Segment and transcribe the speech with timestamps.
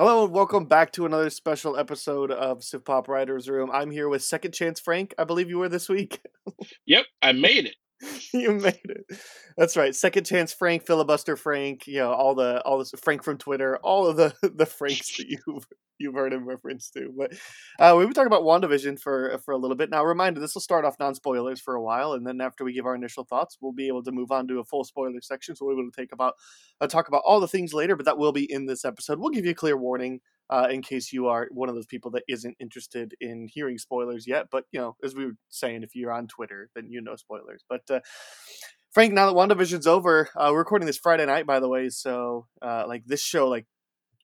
[0.00, 3.70] Hello and welcome back to another special episode of Civ Pop Writers Room.
[3.70, 5.12] I'm here with Second Chance Frank.
[5.18, 6.22] I believe you were this week.
[6.86, 7.76] Yep, I made it.
[8.32, 9.06] you made it.
[9.56, 9.94] That's right.
[9.94, 11.86] Second Chance Frank, Filibuster Frank.
[11.86, 13.76] You know all the all this Frank from Twitter.
[13.78, 15.66] All of the the Franks that you've
[15.98, 17.12] you've heard in reference to.
[17.16, 17.32] But
[17.78, 20.04] uh, we've been talking about WandaVision for for a little bit now.
[20.04, 22.86] Reminder: this will start off non spoilers for a while, and then after we give
[22.86, 25.54] our initial thoughts, we'll be able to move on to a full spoiler section.
[25.54, 26.34] So we'll be able to take about
[26.80, 29.18] uh, talk about all the things later, but that will be in this episode.
[29.18, 30.20] We'll give you a clear warning
[30.50, 34.26] uh, in case you are one of those people that isn't interested in hearing spoilers
[34.26, 34.48] yet.
[34.50, 37.64] But you know, as we were saying, if you're on Twitter, then you know spoilers.
[37.68, 38.00] But uh,
[38.92, 41.88] Frank, now that WandaVision's over, uh, we're recording this Friday night, by the way.
[41.88, 43.66] So uh, like this show, like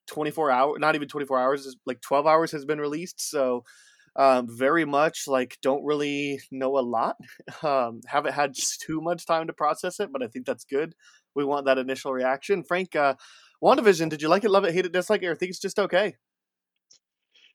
[0.08, 3.20] 24 hours, not even 24 hours, like 12 hours has been released.
[3.20, 3.62] So
[4.16, 7.16] um, very much like don't really know a lot.
[7.62, 8.54] Um, haven't had
[8.86, 10.94] too much time to process it, but I think that's good.
[11.34, 12.64] We want that initial reaction.
[12.64, 13.14] Frank, uh,
[13.62, 15.78] WandaVision, did you like it, love it, hate it, dislike it, or think it's just
[15.78, 16.14] okay?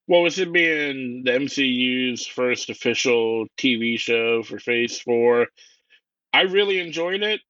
[0.08, 5.48] Well, with it being the MCU's first official TV show for Phase 4,
[6.34, 7.42] I really enjoyed it.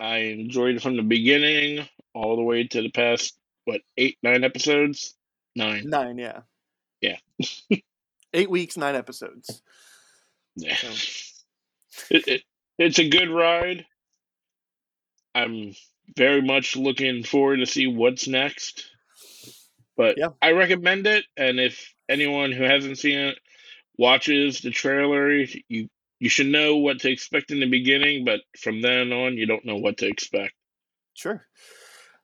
[0.00, 4.44] I enjoyed it from the beginning all the way to the past, what, eight, nine
[4.44, 5.14] episodes?
[5.56, 5.88] Nine.
[5.88, 6.40] Nine, yeah.
[7.00, 7.18] Yeah.
[8.32, 9.62] Eight weeks, nine episodes.
[10.56, 10.74] Yeah.
[10.74, 10.88] So,
[12.10, 12.42] It, it,
[12.78, 13.86] it's a good ride.
[15.34, 15.74] I'm
[16.16, 18.90] very much looking forward to see what's next.
[19.96, 20.30] But Yeah.
[20.42, 23.38] I recommend it, and if anyone who hasn't seen it
[23.96, 25.88] watches the trailer, you
[26.20, 29.64] you should know what to expect in the beginning, but from then on, you don't
[29.64, 30.54] know what to expect.
[31.14, 31.46] sure.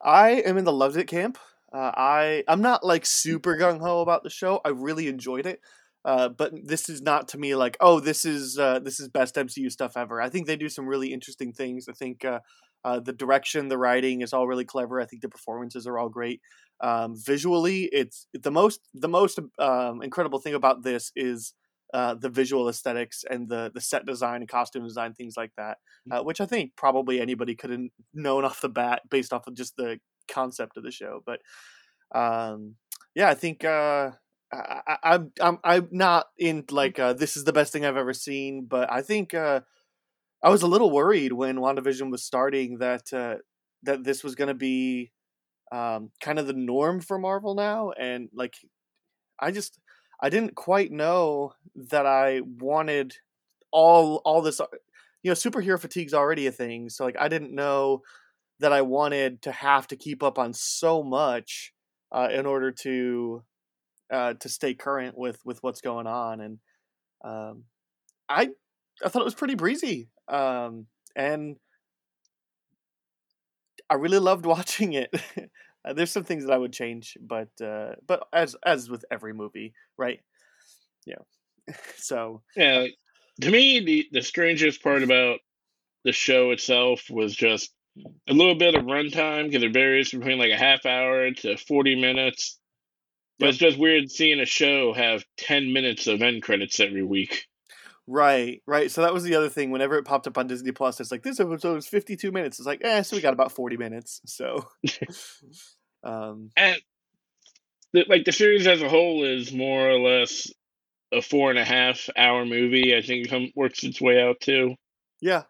[0.03, 1.39] I am in the loved it camp.
[1.73, 4.61] Uh, I I'm not like super gung ho about the show.
[4.65, 5.61] I really enjoyed it.
[6.03, 9.35] Uh, but this is not to me like oh this is uh, this is best
[9.35, 10.21] MCU stuff ever.
[10.21, 11.89] I think they do some really interesting things.
[11.89, 12.41] I think uh,
[12.85, 15.01] uh, the direction, the writing is all really clever.
[15.01, 16.41] I think the performances are all great.
[16.81, 21.53] Um, visually, it's the most the most um, incredible thing about this is
[21.93, 25.79] uh, the visual aesthetics and the the set design and costume design things like that,
[26.11, 27.81] uh, which I think probably anybody could have
[28.15, 29.99] known off the bat based off of just the
[30.31, 31.23] concept of the show.
[31.27, 31.41] But
[32.15, 32.77] um,
[33.15, 34.13] yeah, I think uh,
[34.53, 37.97] I, I, I'm I'm I'm not in like uh, this is the best thing I've
[37.97, 39.61] ever seen, but I think uh,
[40.43, 43.37] I was a little worried when WandaVision was starting that uh,
[43.83, 45.13] that this was going to be
[45.73, 48.55] um, kind of the norm for Marvel now, and like
[49.39, 49.79] I just
[50.21, 53.15] I didn't quite know that I wanted
[53.73, 54.61] all all this.
[54.61, 54.67] uh,
[55.23, 58.03] You know, superhero fatigue's already a thing, so like I didn't know
[58.61, 61.73] that I wanted to have to keep up on so much
[62.13, 63.45] uh, in order to
[64.11, 66.59] uh, to stay current with with what's going on, and
[67.25, 67.65] um,
[68.29, 68.51] I
[69.05, 71.59] I thought it was pretty breezy, um, and
[73.89, 75.11] I really loved watching it.
[75.83, 79.33] Uh, There's some things that I would change, but uh, but as as with every
[79.33, 80.21] movie, right?
[81.07, 81.23] Yeah.
[81.97, 82.87] so Yeah,
[83.41, 85.41] to me, the the strangest part about
[86.05, 87.73] the show itself was just
[88.29, 91.97] a little bit of runtime because it varies between like a half hour to forty
[92.01, 92.61] minutes.
[93.41, 93.51] But Yep.
[93.51, 97.49] it's just weird seeing a show have ten minutes of end credits every week.
[98.11, 98.91] Right, right.
[98.91, 99.71] So that was the other thing.
[99.71, 102.59] Whenever it popped up on Disney Plus, it's like this episode is 52 minutes.
[102.59, 104.21] It's like, eh, so we got about 40 minutes.
[104.27, 104.69] So,
[106.05, 106.81] um, And
[107.93, 110.49] the, like the series as a whole is more or less
[111.13, 112.97] a four and a half hour movie.
[112.97, 114.75] I think it works its way out too,
[115.21, 115.43] yeah,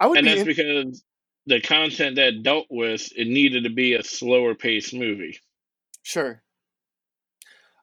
[0.00, 1.04] I would and be that's in- because
[1.46, 5.38] the content that dealt with it needed to be a slower paced movie.
[6.04, 6.42] Sure.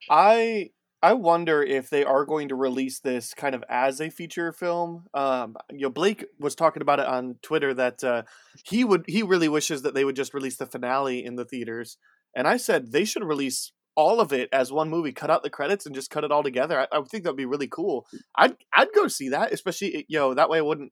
[0.09, 0.69] I
[1.01, 5.05] I wonder if they are going to release this kind of as a feature film.
[5.13, 8.23] Um, you know, Blake was talking about it on Twitter that uh,
[8.65, 11.97] he would he really wishes that they would just release the finale in the theaters.
[12.35, 15.49] And I said they should release all of it as one movie, cut out the
[15.49, 16.79] credits and just cut it all together.
[16.79, 18.05] I, I think that'd be really cool.
[18.35, 20.91] I'd I'd go see that, especially you know that way I wouldn't.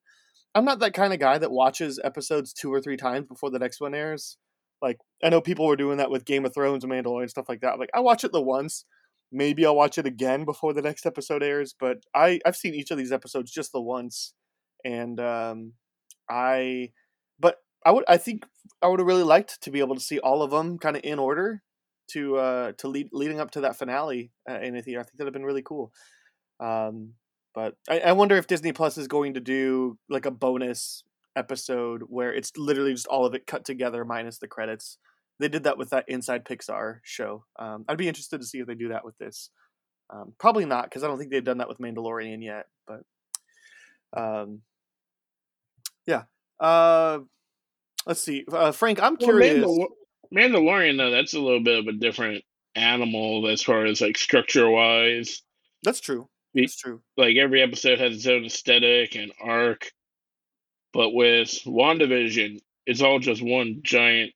[0.56, 3.59] I'm not that kind of guy that watches episodes two or three times before the
[3.59, 4.38] next one airs.
[4.81, 7.62] Like I know people were doing that with Game of Thrones and Mandalorian stuff like
[7.62, 7.78] that.
[7.78, 8.85] Like I watch it the once,
[9.32, 11.76] maybe I'll watch it again before the next episode airs.
[11.79, 14.34] But I I've seen each of these episodes just the once,
[14.84, 15.74] and um,
[16.29, 16.91] I
[17.40, 18.46] but I would I think
[18.82, 21.03] I would have really liked to be able to see all of them kind of
[21.03, 21.64] in order
[22.12, 25.02] to uh to lead leading up to that finale uh, in a theater.
[25.02, 25.91] I think that'd have been really cool.
[26.59, 27.14] Um,
[27.53, 31.03] but I, I wonder if Disney Plus is going to do like a bonus
[31.35, 34.97] episode where it's literally just all of it cut together minus the credits.
[35.39, 37.45] They did that with that Inside Pixar show.
[37.59, 39.49] Um, I'd be interested to see if they do that with this.
[40.09, 42.66] Um, probably not because I don't think they've done that with Mandalorian yet.
[42.87, 43.01] But
[44.19, 44.61] um,
[46.05, 46.23] yeah.
[46.59, 47.19] Uh,
[48.05, 49.01] let's see, uh, Frank.
[49.01, 49.63] I'm Well, curious.
[49.63, 49.87] Mandalor-
[50.34, 52.43] Mandalorian though, that's a little bit of a different
[52.75, 55.41] animal as far as like structure wise.
[55.84, 56.28] That's true.
[56.55, 57.01] That's true.
[57.16, 59.91] Like every episode has its own aesthetic and arc.
[60.93, 64.31] But with WandaVision, it's all just one giant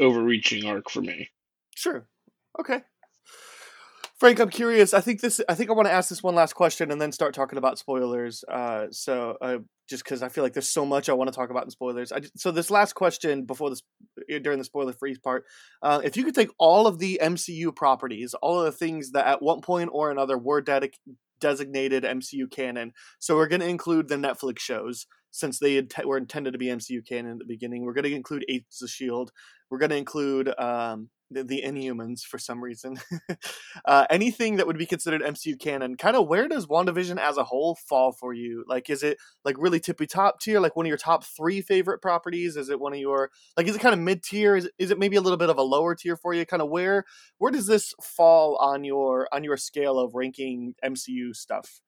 [0.00, 1.30] overreaching arc for me.
[1.76, 2.06] Sure.
[2.58, 2.82] Okay.
[4.18, 4.92] Frank, I'm curious.
[4.92, 5.40] I think this.
[5.48, 7.78] I think I want to ask this one last question and then start talking about
[7.78, 8.44] spoilers.
[8.52, 9.58] Uh, so uh,
[9.88, 12.12] just because I feel like there's so much I want to talk about in spoilers.
[12.12, 13.82] I, so this last question before this
[14.28, 15.46] during the spoiler free part,
[15.82, 19.26] uh, if you could take all of the MCU properties, all of the things that
[19.26, 20.98] at one point or another were dedic-
[21.40, 22.92] designated MCU canon.
[23.18, 27.06] So we're going to include the Netflix shows since they were intended to be MCU
[27.06, 27.84] canon at the beginning.
[27.84, 29.30] We're going to include Agents of Shield.
[29.70, 32.98] We're going to include um, the, the Inhumans for some reason.
[33.84, 37.44] uh, anything that would be considered MCU canon, kind of where does WandaVision as a
[37.44, 38.64] whole fall for you?
[38.66, 42.02] Like, is it like really tippy top tier, like one of your top three favorite
[42.02, 42.56] properties?
[42.56, 44.56] Is it one of your like, is it kind of mid tier?
[44.56, 46.44] Is, is it maybe a little bit of a lower tier for you?
[46.44, 47.04] Kind of where
[47.38, 51.80] where does this fall on your on your scale of ranking MCU stuff?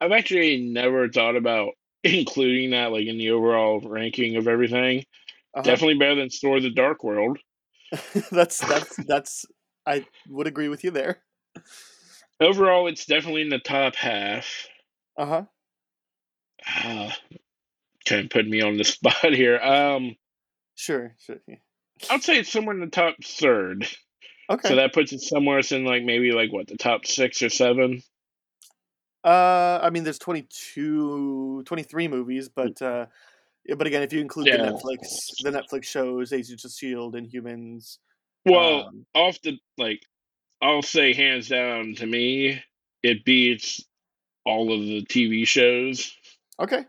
[0.00, 1.74] I've actually never thought about
[2.04, 5.04] including that like in the overall ranking of everything.
[5.54, 5.62] Uh-huh.
[5.62, 7.38] Definitely better than Thor: The Dark World.
[8.30, 9.44] that's that's that's
[9.86, 11.22] I would agree with you there.
[12.40, 14.68] Overall, it's definitely in the top half.
[15.18, 15.44] Uh-huh.
[16.84, 17.10] Uh
[18.04, 19.58] Kind of put me on the spot here.
[19.58, 20.16] Um,
[20.74, 21.36] sure, sure.
[22.10, 23.86] I'd say it's somewhere in the top third.
[24.50, 24.68] Okay.
[24.68, 28.02] So that puts it somewhere in like maybe like what the top six or seven.
[29.24, 33.06] Uh, I mean, there's 22, 23 movies, but uh,
[33.76, 34.56] but again, if you include yeah.
[34.56, 35.08] the Netflix,
[35.42, 37.98] the Netflix shows, Agents of Shield, Inhumans.
[38.44, 40.02] Well, um, off the like,
[40.60, 42.62] I'll say hands down to me,
[43.02, 43.84] it beats
[44.44, 46.12] all of the TV shows.
[46.58, 46.84] Okay.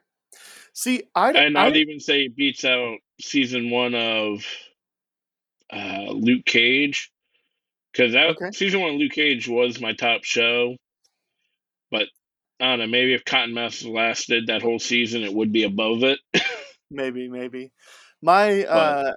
[0.74, 4.44] See, I and I'd even say it beats out season one of
[5.72, 7.12] uh, Luke Cage
[7.92, 8.52] because that okay.
[8.52, 10.76] season one of Luke Cage was my top show,
[11.92, 12.08] but
[12.60, 12.88] I don't know.
[12.88, 16.20] Maybe if Cottonmouth lasted that whole season, it would be above it.
[16.94, 17.72] maybe, maybe.
[18.22, 19.14] My, uh,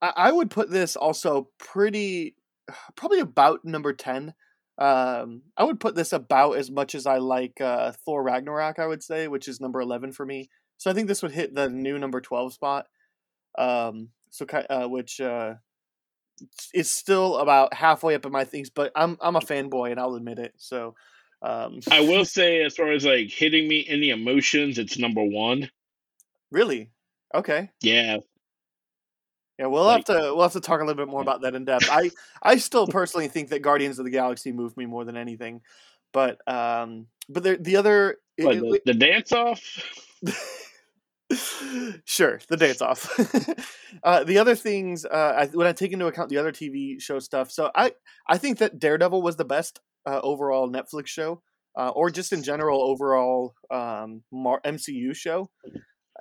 [0.00, 2.36] I, I would put this also pretty,
[2.96, 4.34] probably about number ten.
[4.76, 8.78] Um, I would put this about as much as I like uh, Thor Ragnarok.
[8.78, 10.50] I would say, which is number eleven for me.
[10.78, 12.86] So I think this would hit the new number twelve spot.
[13.56, 15.54] Um, so uh, which uh,
[16.72, 20.16] is still about halfway up in my things, but I'm I'm a fanboy and I'll
[20.16, 20.54] admit it.
[20.56, 20.94] So
[21.40, 25.22] um, I will say, as far as like hitting me in the emotions, it's number
[25.22, 25.70] one.
[26.50, 26.90] Really?
[27.34, 27.70] Okay.
[27.82, 28.18] Yeah.
[29.58, 31.54] Yeah, we'll like, have to we'll have to talk a little bit more about that
[31.54, 31.88] in depth.
[31.90, 32.10] I
[32.42, 35.60] I still personally think that Guardians of the Galaxy moved me more than anything,
[36.12, 39.60] but um, but the the other what, the, the dance off.
[42.04, 43.08] sure, the dance off.
[44.02, 47.20] uh, the other things, uh, I, when I take into account the other TV show
[47.20, 47.92] stuff, so I
[48.26, 51.42] I think that Daredevil was the best uh, overall Netflix show,
[51.76, 55.48] uh, or just in general overall um, MCU show.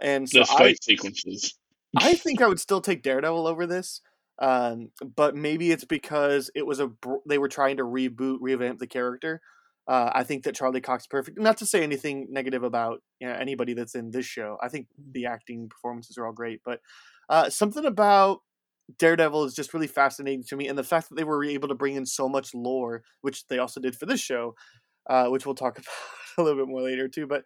[0.01, 1.53] And so the fight I, sequences.
[1.97, 4.01] I think I would still take Daredevil over this,
[4.39, 6.91] um, but maybe it's because it was a
[7.27, 9.41] they were trying to reboot, revamp the character.
[9.87, 11.39] Uh, I think that Charlie Cox is perfect.
[11.39, 14.57] Not to say anything negative about you know, anybody that's in this show.
[14.61, 16.79] I think the acting performances are all great, but
[17.29, 18.39] uh, something about
[18.97, 21.75] Daredevil is just really fascinating to me, and the fact that they were able to
[21.75, 24.55] bring in so much lore, which they also did for this show,
[25.09, 25.87] uh, which we'll talk about
[26.37, 27.27] a little bit more later too.
[27.27, 27.45] But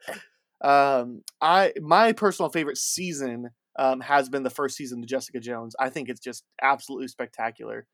[0.62, 5.76] um, I my personal favorite season um, has been the first season of Jessica Jones.
[5.80, 7.88] I think it's just absolutely spectacular.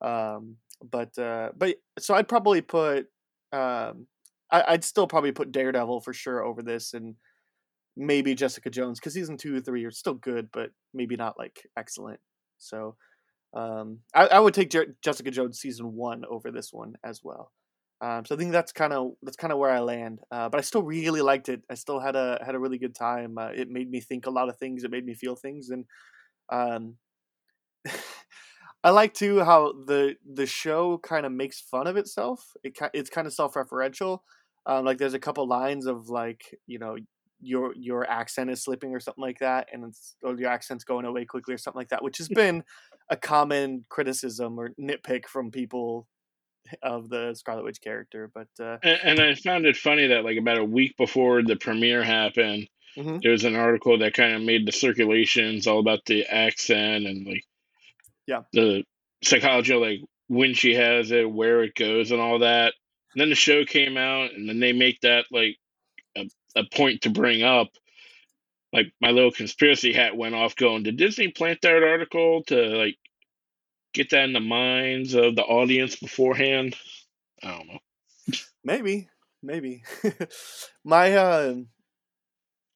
[0.00, 3.06] Um, but uh, but so I'd probably put
[3.52, 4.06] um,
[4.50, 7.16] I, I'd still probably put Daredevil for sure over this, and
[7.96, 11.66] maybe Jessica Jones because season two or three are still good, but maybe not like
[11.76, 12.20] excellent.
[12.58, 12.96] So
[13.54, 17.52] um, I, I would take Jer- Jessica Jones season one over this one as well.
[18.00, 20.20] Um, so I think that's kind of that's kind of where I land.
[20.30, 21.62] Uh, but I still really liked it.
[21.70, 23.38] I still had a had a really good time.
[23.38, 24.84] Uh, it made me think a lot of things.
[24.84, 25.84] It made me feel things, and
[26.50, 26.96] um,
[28.84, 32.52] I like too how the the show kind of makes fun of itself.
[32.62, 34.20] It it's kind of self referential.
[34.66, 36.96] Um, like there's a couple lines of like you know
[37.40, 41.24] your your accent is slipping or something like that, and or your accent's going away
[41.24, 42.62] quickly or something like that, which has been
[43.08, 46.06] a common criticism or nitpick from people
[46.82, 48.30] of the Scarlet Witch character.
[48.32, 51.56] But uh, and, and, I found it funny that like about a week before the
[51.56, 53.18] premiere happened, mm-hmm.
[53.22, 57.26] there was an article that kind of made the circulations all about the accent and
[57.26, 57.44] like
[58.26, 58.84] yeah the
[59.22, 62.74] psychology of like when she has it, where it goes, and all that.
[63.14, 65.56] And then the show came out, and then they make that like
[66.16, 67.68] a, a point to bring up.
[68.72, 72.96] Like my little conspiracy hat went off, going, "Did Disney plant that article to like
[73.96, 76.76] get that in the minds of the audience beforehand.
[77.42, 77.78] I don't know.
[78.62, 79.08] Maybe,
[79.42, 79.84] maybe.
[80.84, 81.54] My, uh,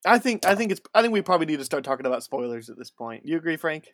[0.06, 2.70] I think, I think it's, I think we probably need to start talking about spoilers
[2.70, 3.26] at this point.
[3.26, 3.88] You agree, Frank?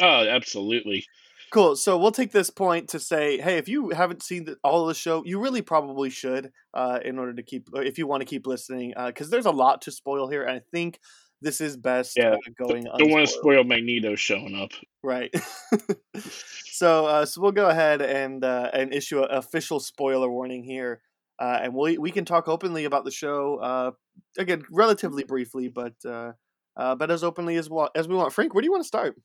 [0.00, 1.04] Oh, absolutely.
[1.52, 1.76] Cool.
[1.76, 4.88] So we'll take this point to say, hey, if you haven't seen the, all of
[4.88, 8.26] the show, you really probably should, uh, in order to keep, if you want to
[8.26, 11.00] keep listening, because uh, there's a lot to spoil here, and I think
[11.42, 12.84] this is best yeah, going.
[12.84, 15.34] Don't want to spoil Magneto showing up, right?
[16.64, 21.02] so, uh, so we'll go ahead and uh, and issue an official spoiler warning here,
[21.38, 23.90] uh, and we we can talk openly about the show uh,
[24.38, 26.32] again, relatively briefly, but uh,
[26.76, 28.32] uh, but as openly as as we want.
[28.32, 29.16] Frank, where do you want to start?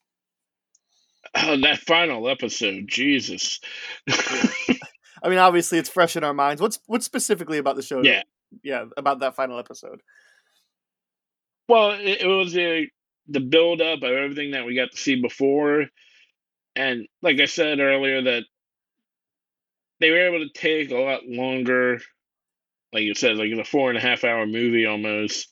[1.35, 3.59] Oh, that final episode, Jesus.
[4.09, 6.61] I mean, obviously, it's fresh in our minds.
[6.61, 8.01] What's what's specifically about the show?
[8.01, 8.23] Yeah,
[8.63, 10.01] yeah, about that final episode.
[11.71, 12.91] Well, it, it was a
[13.29, 15.85] the build up of everything that we got to see before,
[16.75, 18.43] and like I said earlier, that
[20.01, 22.01] they were able to take a lot longer.
[22.91, 25.47] Like you said, like it's a four and a half hour movie almost,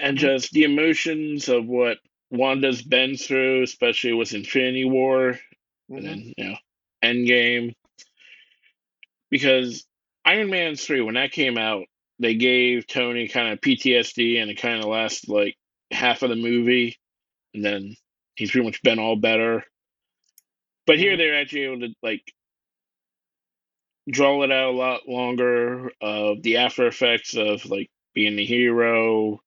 [0.00, 0.24] and mm-hmm.
[0.24, 1.98] just the emotions of what
[2.30, 5.40] Wanda's been through, especially with Infinity War,
[5.90, 5.96] mm-hmm.
[5.96, 6.56] and then you know,
[7.02, 7.74] Endgame.
[9.28, 9.84] Because
[10.24, 11.86] Iron Man three, when that came out,
[12.20, 15.56] they gave Tony kind of PTSD, and it kind of lasts like
[15.90, 16.98] half of the movie,
[17.54, 17.96] and then
[18.36, 19.64] he's pretty much been all better.
[20.86, 22.32] But here they're actually able to like
[24.08, 29.40] draw it out a lot longer of the after effects of like being the hero,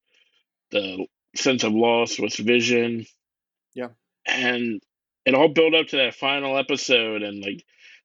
[0.72, 3.06] the sense of loss with Vision.
[3.74, 3.90] Yeah.
[4.26, 4.82] And
[5.26, 7.64] it all built up to that final episode and like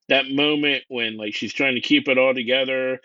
[0.08, 3.00] that moment when like she's trying to keep it all together,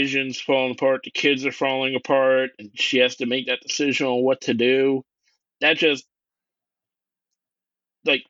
[0.00, 4.06] Vision's falling apart, the kids are falling apart, and she has to make that decision
[4.06, 5.04] on what to do.
[5.60, 6.04] That just
[8.04, 8.24] like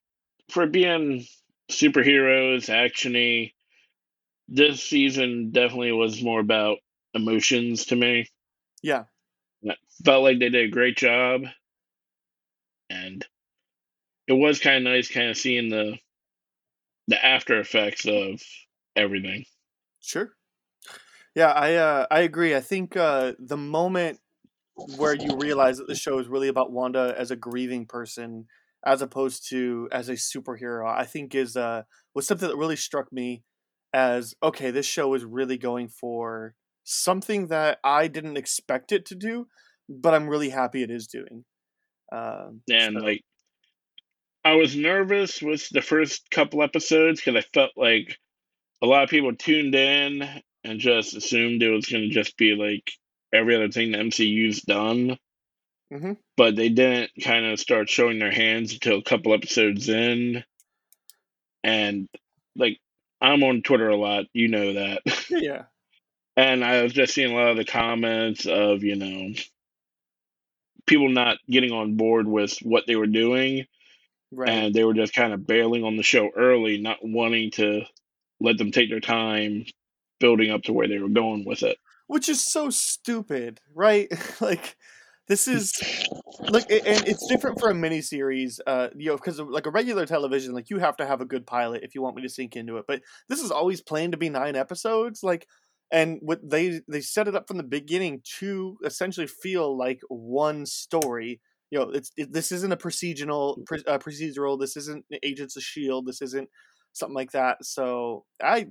[0.50, 1.26] for being
[1.70, 3.52] superheroes, actiony,
[4.49, 6.78] this season definitely was more about
[7.14, 8.28] emotions to me.
[8.82, 9.04] Yeah
[10.04, 11.42] felt like they did a great job,
[12.90, 13.25] and
[14.26, 15.99] it was kind of nice, kind of seeing the
[17.08, 18.42] the after effects of
[18.96, 19.44] everything.
[20.00, 20.32] Sure.
[21.36, 22.54] Yeah, I uh, I agree.
[22.56, 24.20] I think uh, the moment
[24.96, 28.46] where you realize that the show is really about Wanda as a grieving person,
[28.86, 31.82] as opposed to as a superhero, I think is uh,
[32.14, 33.42] was something that really struck me
[33.92, 34.70] as okay.
[34.70, 39.46] This show is really going for something that I didn't expect it to do,
[39.90, 41.44] but I'm really happy it is doing.
[42.10, 43.04] Um, and so.
[43.04, 43.22] like,
[44.42, 48.16] I was nervous with the first couple episodes because I felt like
[48.82, 50.26] a lot of people tuned in
[50.66, 52.90] and just assumed it was going to just be like
[53.32, 55.18] every other thing the MCU's done.
[55.92, 56.12] Mm-hmm.
[56.37, 60.42] But they didn't kind of start showing their hands until a couple episodes in.
[61.62, 62.08] And
[62.56, 62.78] like,
[63.20, 65.02] I'm on Twitter a lot, you know that.
[65.30, 65.64] Yeah.
[66.37, 69.35] and I was just seeing a lot of the comments of, you know,
[70.87, 73.66] people not getting on board with what they were doing.
[74.32, 74.49] Right.
[74.49, 77.82] And they were just kind of bailing on the show early, not wanting to
[78.40, 79.66] let them take their time
[80.18, 81.78] building up to where they were going with it.
[82.06, 84.08] Which is so stupid, right?
[84.40, 84.76] like
[85.28, 85.73] this is
[86.50, 90.54] like and it's different for a miniseries uh you know because like a regular television
[90.54, 92.76] like you have to have a good pilot if you want me to sink into
[92.76, 95.46] it but this is always planned to be nine episodes like
[95.90, 100.66] and what they they set it up from the beginning to essentially feel like one
[100.66, 105.62] story you know it's it, this isn't a procedural uh, procedural this isn't agents of
[105.62, 106.49] shield this isn't
[106.92, 108.66] something like that so i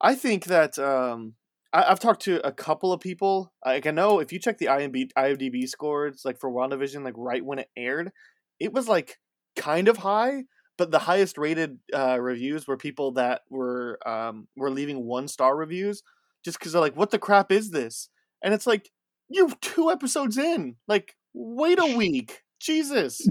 [0.00, 1.34] i think that um
[1.72, 4.66] I, have talked to a couple of people like i know if you check the
[4.66, 8.12] imdb imdb scores like for wandavision like right when it aired
[8.60, 9.18] it was like
[9.56, 10.44] kind of high
[10.78, 15.56] but the highest rated uh, reviews were people that were um, were leaving one star
[15.56, 16.02] reviews
[16.44, 18.08] just because they're like, "What the crap is this?"
[18.42, 18.90] And it's like,
[19.28, 23.26] you two episodes in, like, wait a week, Jesus.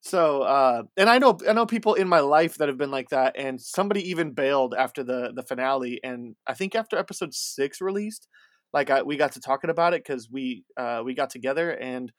[0.00, 3.08] So, uh, and I know I know people in my life that have been like
[3.10, 7.80] that, and somebody even bailed after the the finale, and I think after episode six
[7.80, 8.28] released,
[8.72, 12.12] like I, we got to talking about it because we uh, we got together and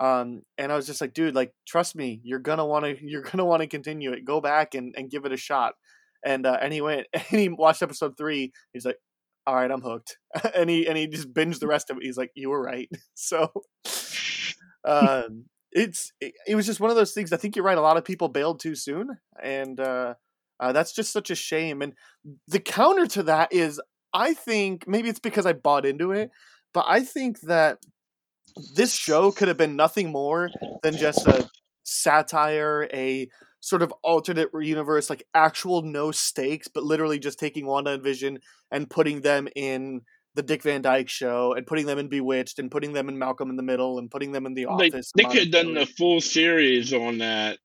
[0.00, 3.22] um, and I was just like, dude, like, trust me, you're gonna want to, you're
[3.22, 4.24] gonna want to continue it.
[4.24, 5.74] Go back and, and give it a shot.
[6.24, 8.52] And uh, and he went and he watched episode three.
[8.72, 8.98] He's like,
[9.46, 10.18] all right, I'm hooked.
[10.54, 12.02] and he and he just binged the rest of it.
[12.02, 12.88] He's like, you were right.
[13.14, 13.50] so,
[14.84, 15.46] um,
[15.76, 17.32] it's it, it, was just one of those things.
[17.32, 17.76] I think you're right.
[17.76, 20.14] A lot of people bailed too soon, and uh,
[20.58, 21.82] uh, that's just such a shame.
[21.82, 21.92] And
[22.48, 23.80] the counter to that is,
[24.14, 26.30] I think maybe it's because I bought into it,
[26.72, 27.78] but I think that
[28.74, 30.48] this show could have been nothing more
[30.82, 31.48] than just a
[31.84, 33.28] satire, a
[33.60, 38.38] sort of alternate universe, like actual no stakes, but literally just taking Wanda and Vision
[38.70, 40.00] and putting them in
[40.36, 43.50] the Dick Van Dyke Show and putting them in Bewitched and putting them in Malcolm
[43.50, 45.10] in the Middle and putting them in The They, Office.
[45.16, 47.58] they and could have done the full series on that,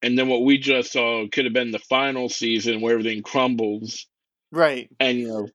[0.00, 4.06] and then what we just saw could have been the final season where everything crumbles,
[4.50, 4.88] right.
[5.00, 5.48] and you know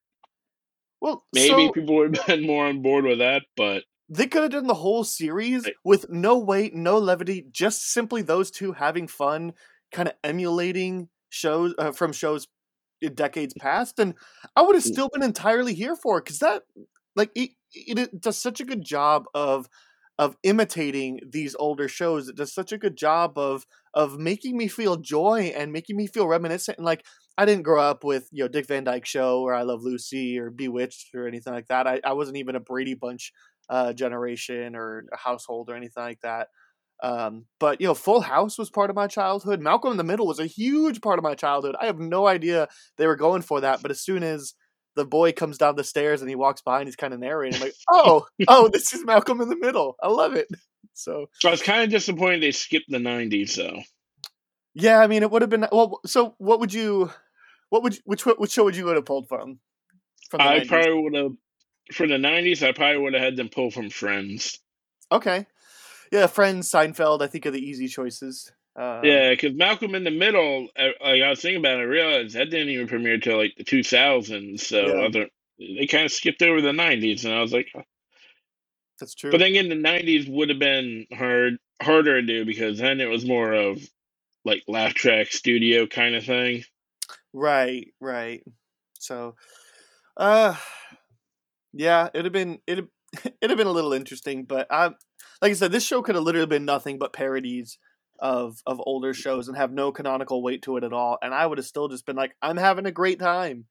[1.01, 4.43] Well, maybe so people would have been more on board with that, but they could
[4.43, 5.73] have done the whole series Right.
[5.83, 9.53] with no weight, no levity, just simply those two having fun,
[9.91, 12.47] kind of emulating shows uh, from shows
[13.01, 14.13] in decades past, and
[14.55, 14.97] I would have Mm.
[14.97, 16.63] still been entirely here for it because that,
[17.15, 19.67] like, it, it does such a good job of
[20.19, 22.27] of imitating these older shows.
[22.27, 26.07] It does such a good job of of making me feel joy and making me
[26.07, 26.77] feel reminiscent.
[26.79, 27.05] And like,
[27.37, 30.39] I didn't grow up with you know Dick Van Dyke Show or I Love Lucy
[30.39, 31.87] or Bewitched or anything like that.
[31.87, 33.31] I, I wasn't even a Brady Bunch
[33.69, 36.47] uh, generation or a household or anything like that.
[37.03, 39.61] Um, but you know, Full House was part of my childhood.
[39.61, 41.75] Malcolm in the Middle was a huge part of my childhood.
[41.79, 44.53] I have no idea they were going for that, but as soon as
[44.95, 47.55] the boy comes down the stairs and he walks by and he's kind of narrating,
[47.55, 49.95] I'm like, oh, oh, this is Malcolm in the Middle.
[50.01, 50.47] I love it.
[50.93, 53.81] So so I was kind of disappointed they skipped the '90s though.
[54.73, 55.99] yeah, I mean, it would have been well.
[56.05, 57.11] So what would you,
[57.69, 59.59] what would you, which which show would you would have pulled from?
[60.31, 60.67] From the I 90s?
[60.67, 61.31] probably would have
[61.93, 62.67] for the '90s.
[62.67, 64.57] I probably would have had them pull from Friends.
[65.11, 65.45] okay,
[66.11, 67.21] yeah, Friends, Seinfeld.
[67.21, 68.51] I think are the easy choices.
[68.75, 71.85] Um, Yeah, because Malcolm in the Middle, uh, like I was thinking about it, I
[71.85, 74.61] realized that didn't even premiere till like the 2000s.
[74.61, 75.05] So Yeah.
[75.07, 77.67] I thought- they kind of skipped over the 90s, and I was like,
[78.99, 79.31] that's true.
[79.31, 83.05] but then again, the 90s would have been hard harder to do because then it
[83.07, 83.79] was more of
[84.45, 86.63] like laugh track studio kind of thing.
[87.33, 88.43] Right, right.
[88.99, 89.35] So,
[90.15, 90.55] uh,
[91.73, 92.87] yeah, it'd have been it'd
[93.41, 94.91] it'd have been a little interesting, but I,
[95.41, 97.77] like I said, this show could have literally been nothing but parodies
[98.19, 101.45] of of older shows and have no canonical weight to it at all, and I
[101.45, 103.65] would have still just been like, I'm having a great time.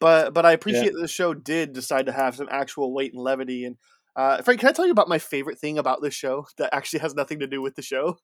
[0.00, 3.22] But but I appreciate that the show did decide to have some actual weight and
[3.22, 3.64] levity.
[3.64, 3.76] And
[4.14, 7.00] uh, Frank, can I tell you about my favorite thing about this show that actually
[7.00, 8.18] has nothing to do with the show?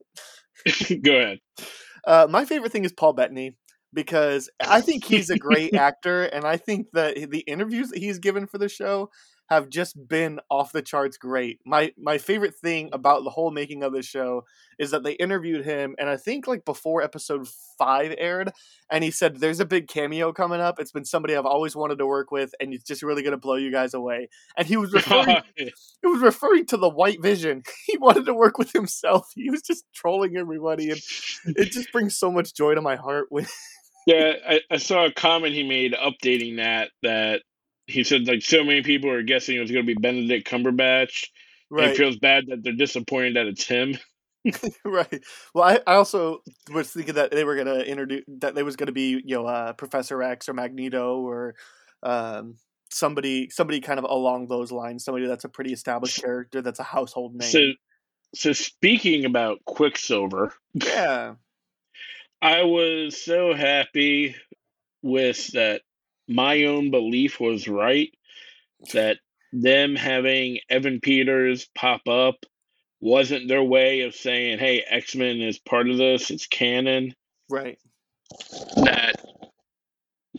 [1.02, 1.38] Go ahead.
[2.06, 3.56] Uh, my favorite thing is Paul Bettany
[3.92, 8.18] because I think he's a great actor, and I think that the interviews that he's
[8.18, 9.10] given for the show
[9.48, 11.60] have just been off the charts great.
[11.64, 14.44] My my favorite thing about the whole making of this show
[14.78, 18.52] is that they interviewed him, and I think like before episode five aired,
[18.90, 20.80] and he said, "There's a big cameo coming up.
[20.80, 23.38] It's been somebody I've always wanted to work with, and it's just really going to
[23.38, 27.62] blow you guys away." And he was referring it was referring to the White Vision.
[27.86, 29.30] He wanted to work with himself.
[29.36, 31.00] He was just trolling everybody, and
[31.44, 33.46] it just brings so much joy to my heart when
[34.06, 37.42] yeah, I, I saw a comment he made updating that that
[37.86, 41.26] he said like so many people are guessing it was going to be Benedict Cumberbatch.
[41.68, 43.98] Right, it feels bad that they're disappointed that it's him.
[44.84, 45.24] right.
[45.54, 48.92] Well, I, I also was thinking that they were gonna introduce that they was gonna
[48.92, 51.54] be you know uh, Professor X or Magneto or
[52.02, 52.56] um,
[52.90, 55.04] somebody somebody kind of along those lines.
[55.04, 57.50] Somebody that's a pretty established character that's a household name.
[57.50, 57.60] So,
[58.34, 61.34] so speaking about Quicksilver, yeah,
[62.42, 64.36] I was so happy
[65.02, 65.82] with that.
[66.28, 68.12] My own belief was right
[68.92, 69.18] that
[69.52, 72.44] them having Evan Peters pop up
[73.00, 77.14] wasn't their way of saying, "Hey, X Men is part of this; it's canon."
[77.48, 77.78] right.
[78.76, 79.16] That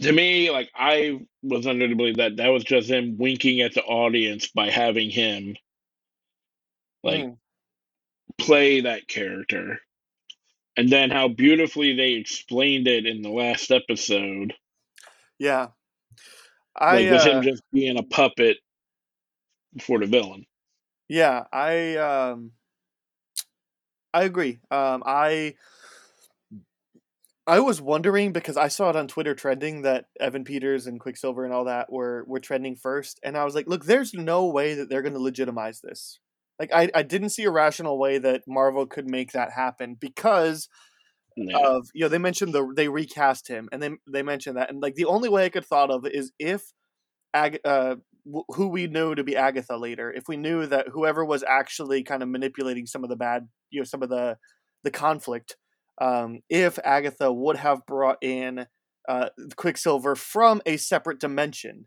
[0.01, 3.73] to me, like I was under the belief that that was just them winking at
[3.73, 5.55] the audience by having him
[7.03, 7.37] like Mm.
[8.37, 9.81] play that character.
[10.77, 14.53] And then how beautifully they explained it in the last episode.
[15.39, 15.69] Yeah,
[16.77, 18.57] I Like with uh, him just being a puppet
[19.81, 20.45] for the villain.
[21.09, 22.51] Yeah, I um
[24.13, 24.59] I agree.
[24.71, 25.55] Um I
[27.45, 31.45] I was wondering because I saw it on Twitter trending that Evan Peters and Quicksilver
[31.45, 34.73] and all that were were trending first and I was like, look, there's no way
[34.75, 36.19] that they're going to legitimize this.
[36.59, 40.67] Like I I didn't see a rational way that Marvel could make that happen because
[41.37, 41.57] Yeah.
[41.59, 44.81] of you know they mentioned the they recast him and then they mentioned that and
[44.81, 46.73] like the only way I could thought of is if
[47.33, 47.95] Ag- uh,
[48.25, 52.03] w- who we knew to be Agatha later, if we knew that whoever was actually
[52.03, 54.37] kind of manipulating some of the bad, you know, some of the
[54.83, 55.57] the conflict,
[55.99, 58.67] um, if Agatha would have brought in
[59.09, 61.85] uh, Quicksilver from a separate dimension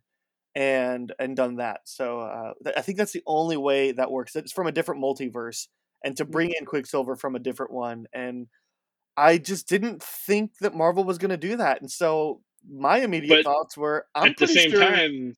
[0.54, 4.36] and and done that, so uh, th- I think that's the only way that works.
[4.36, 5.68] It's from a different multiverse,
[6.04, 8.48] and to bring in Quicksilver from a different one, and
[9.16, 13.28] I just didn't think that Marvel was going to do that, and so my immediate
[13.28, 14.80] But thoughts were, I'm At the same sure.
[14.80, 15.34] time,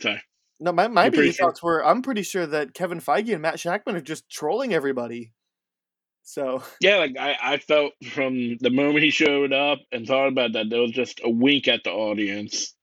[0.00, 0.22] sorry.
[0.60, 1.46] No, my, my immediate sure?
[1.46, 5.32] thoughts were I'm pretty sure that Kevin Feige and Matt Shakman are just trolling everybody.
[6.22, 10.52] So yeah, like I, I felt from the moment he showed up and thought about
[10.54, 12.74] that, there was just a wink at the audience.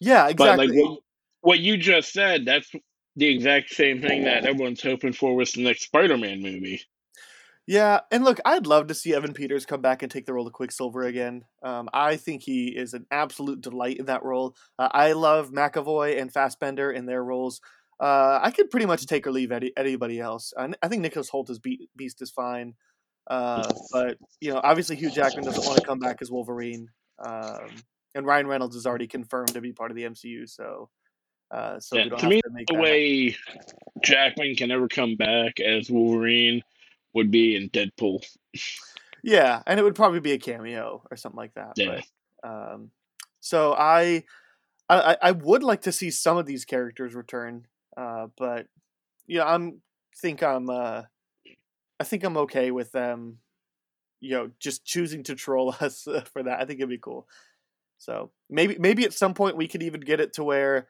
[0.00, 0.66] Yeah, exactly.
[0.66, 1.00] But like what,
[1.40, 2.70] what you just said, that's
[3.16, 6.82] the exact same thing that everyone's hoping for with the next Spider-Man movie.
[7.66, 10.46] Yeah, and look, I'd love to see Evan Peters come back and take the role
[10.46, 11.44] of Quicksilver again.
[11.62, 14.54] Um, I think he is an absolute delight in that role.
[14.78, 17.62] Uh, I love McAvoy and Fassbender in their roles.
[17.98, 20.52] Uh, I could pretty much take or leave any, anybody else.
[20.58, 22.74] I, I think Nicholas Hoult as Be- Beast is fine,
[23.30, 26.90] uh, but you know, obviously Hugh Jackman doesn't want to come back as Wolverine,
[27.24, 27.70] um,
[28.14, 30.46] and Ryan Reynolds is already confirmed to be part of the MCU.
[30.48, 30.90] So,
[31.50, 33.62] uh, so yeah, to me, to the way happen.
[34.02, 36.62] Jackman can ever come back as Wolverine
[37.14, 38.24] would be in Deadpool.
[39.22, 41.72] Yeah, and it would probably be a cameo or something like that.
[41.76, 42.00] Yeah.
[42.42, 42.90] But, um,
[43.40, 44.24] so I,
[44.88, 48.66] I, I would like to see some of these characters return, uh, but
[49.26, 49.80] yeah, I'm
[50.16, 51.02] think I'm uh,
[51.98, 53.38] I think I'm okay with them.
[54.20, 56.60] You know, just choosing to troll us for that.
[56.60, 57.26] I think it'd be cool.
[57.98, 60.88] So maybe maybe at some point we could even get it to where.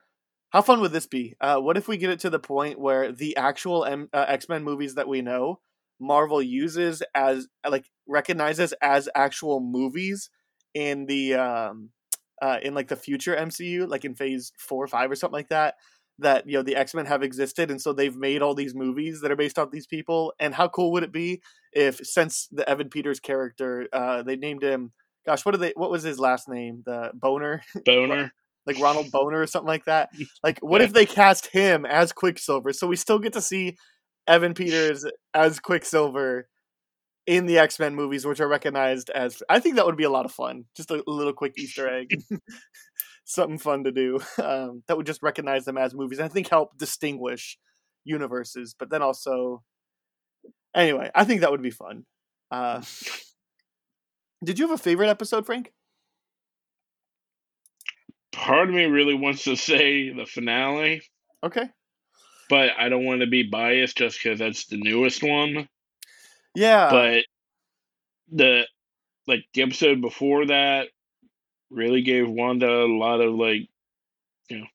[0.49, 1.35] How fun would this be?
[1.41, 4.47] Uh, what if we get it to the point where the actual M- uh, X
[4.47, 5.59] Men movies that we know
[5.99, 10.29] Marvel uses as like recognizes as actual movies
[10.73, 11.89] in the um
[12.41, 15.49] uh in like the future MCU, like in phase four or five or something like
[15.49, 15.75] that,
[16.19, 19.31] that you know the X-Men have existed and so they've made all these movies that
[19.31, 20.33] are based off these people.
[20.39, 21.41] And how cool would it be
[21.73, 24.91] if since the Evan Peters character, uh they named him
[25.25, 26.83] gosh, what did they what was his last name?
[26.85, 27.61] The Boner?
[27.85, 28.33] Boner.
[28.65, 30.09] like Ronald Boner or something like that.
[30.43, 30.87] Like, what yeah.
[30.87, 32.73] if they cast him as Quicksilver?
[32.73, 33.77] So we still get to see
[34.27, 36.47] Evan Peters as Quicksilver
[37.27, 39.41] in the X Men movies, which are recognized as.
[39.49, 40.65] I think that would be a lot of fun.
[40.75, 42.21] Just a, little quick Easter egg.
[43.25, 46.19] Something fun to do um, that would just recognize them as movies.
[46.19, 47.57] I think help distinguish
[48.03, 49.63] universes, but then also,
[50.75, 52.05] anyway, I think that would be fun.
[52.51, 52.83] Uh,
[54.43, 55.73] did you have a favorite episode, Frank?
[58.31, 61.01] Part of me really wants to say the finale.
[61.43, 61.69] Okay
[62.49, 65.67] but I don't want to be biased just because that's the newest one.
[66.53, 66.89] Yeah.
[66.89, 67.25] But
[68.31, 68.67] the
[69.27, 70.87] like the episode before that
[71.69, 73.67] really gave Wanda a lot of like
[74.49, 74.65] you know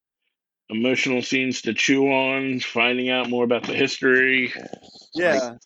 [0.69, 4.53] emotional scenes to chew on, finding out more about the history.
[5.15, 5.35] Yeah.
[5.35, 5.59] Like,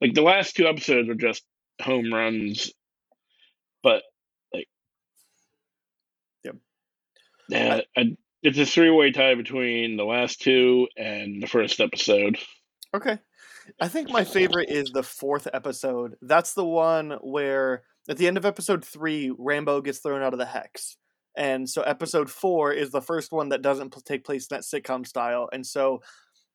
[0.00, 1.42] like the last two episodes were just
[1.82, 2.72] home runs,
[3.82, 4.02] but
[4.52, 4.68] like
[6.44, 6.56] Yep.
[7.48, 11.80] Yeah, I, I it's a three way tie between the last two and the first
[11.80, 12.38] episode.
[12.94, 13.18] Okay.
[13.80, 16.16] I think my favorite is the fourth episode.
[16.22, 20.38] That's the one where at the end of episode three, Rambeau gets thrown out of
[20.38, 20.96] the hex.
[21.36, 25.06] And so episode four is the first one that doesn't take place in that sitcom
[25.06, 25.48] style.
[25.52, 26.00] And so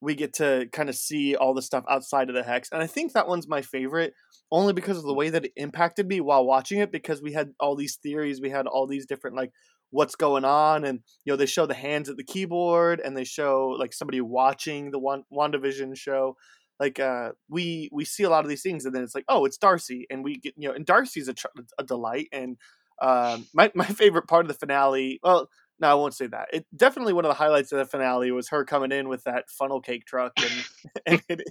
[0.01, 2.69] we get to kind of see all the stuff outside of the hex.
[2.71, 4.13] And I think that one's my favorite
[4.51, 7.51] only because of the way that it impacted me while watching it because we had
[7.59, 9.51] all these theories, we had all these different like
[9.95, 13.23] what's going on and you know they show the hands at the keyboard and they
[13.23, 16.35] show like somebody watching the one WandaVision show
[16.79, 19.45] like uh we we see a lot of these things and then it's like oh
[19.45, 21.47] it's Darcy and we get you know and Darcy's a, tr-
[21.79, 22.57] a delight and
[23.01, 26.47] um my my favorite part of the finale well no, I won't say that.
[26.53, 29.49] It definitely one of the highlights of the finale was her coming in with that
[29.49, 30.65] funnel cake truck and,
[31.05, 31.45] and hitting,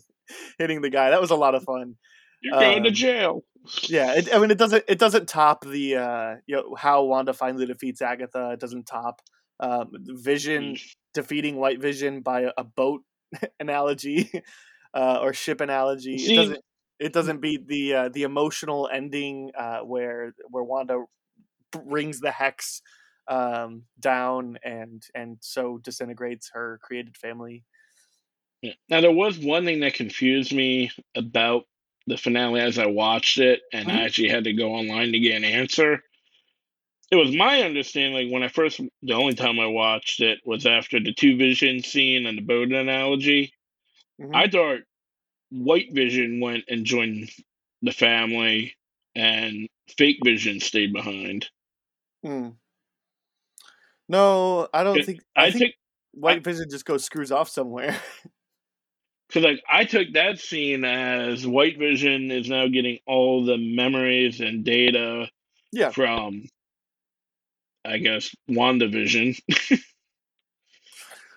[0.58, 1.10] hitting the guy.
[1.10, 1.96] That was a lot of fun.
[2.44, 3.42] You're going um, to jail.
[3.84, 7.32] Yeah, it, I mean, it doesn't it doesn't top the uh, you know how Wanda
[7.32, 8.50] finally defeats Agatha.
[8.52, 9.22] It doesn't top
[9.58, 10.76] um, Vision
[11.14, 13.00] defeating White Vision by a, a boat
[13.60, 14.30] analogy
[14.94, 16.18] uh, or ship analogy.
[16.18, 16.60] See, it doesn't
[17.00, 21.04] it doesn't beat the uh, the emotional ending uh, where where Wanda
[21.72, 22.82] brings the hex
[23.28, 27.64] um, down and and so disintegrates her created family.
[28.90, 31.64] Now there was one thing that confused me about
[32.06, 33.98] the finale as I watched it, and mm-hmm.
[33.98, 36.02] I actually had to go online to get an answer.
[37.10, 40.66] It was my understanding like when I first, the only time I watched it was
[40.66, 43.52] after the two vision scene and the boat analogy.
[44.20, 44.34] Mm-hmm.
[44.34, 44.80] I thought
[45.50, 47.30] White Vision went and joined
[47.82, 48.74] the family,
[49.14, 51.48] and Fake Vision stayed behind.
[52.24, 52.50] Hmm.
[54.08, 55.20] No, I don't think.
[55.36, 55.74] I, I think, think,
[56.12, 57.96] White I, Vision just goes screws off somewhere.
[59.34, 64.40] Because like I took that scene as White Vision is now getting all the memories
[64.40, 65.28] and data
[65.72, 65.90] yeah.
[65.90, 66.44] from
[67.84, 69.36] I guess WandaVision.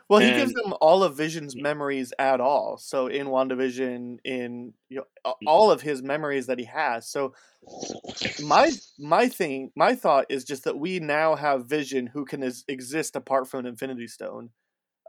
[0.10, 2.78] well, he and, gives them all of Vision's memories at all.
[2.78, 7.10] So in WandaVision, in you know, all of his memories that he has.
[7.10, 7.34] So
[8.44, 12.64] my my thing, my thought is just that we now have Vision who can is,
[12.68, 14.52] exist apart from Infinity Stone,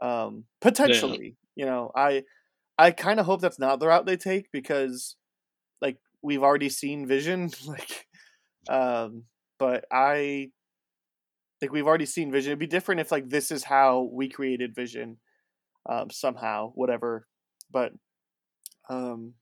[0.01, 1.35] um, potentially.
[1.55, 1.65] Yeah.
[1.65, 2.23] You know, I
[2.79, 5.17] I kind of hope that's not the route they take because,
[5.81, 8.07] like, we've already seen Vision, like,
[8.69, 9.25] um,
[9.59, 10.51] but I
[11.59, 12.51] think we've already seen Vision.
[12.51, 15.17] It'd be different if like this is how we created Vision,
[15.89, 17.27] um, somehow, whatever.
[17.69, 17.91] But
[18.89, 19.33] um,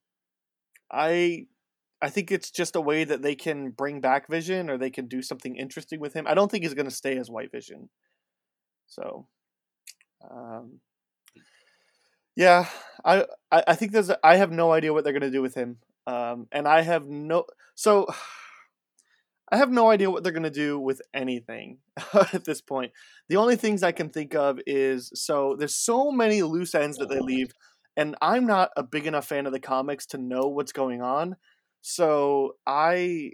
[0.92, 1.46] I
[2.02, 5.08] I think it's just a way that they can bring back Vision or they can
[5.08, 6.26] do something interesting with him.
[6.28, 7.90] I don't think he's going to stay as White Vision.
[8.88, 9.28] So,
[10.30, 10.80] um,
[12.38, 12.68] yeah,
[13.04, 15.80] I I think there's I have no idea what they're to do with him.
[16.06, 17.46] Um, and I have no
[17.76, 18.06] so
[19.52, 21.80] I have no idea what they're to do with anything
[22.14, 22.92] at this point.
[23.30, 27.10] The only things I can think of is so there's so many loose ends that
[27.10, 27.52] they leave
[27.96, 31.38] and I'm not a big enough fan of the comics to know what's going on.
[31.82, 33.32] So I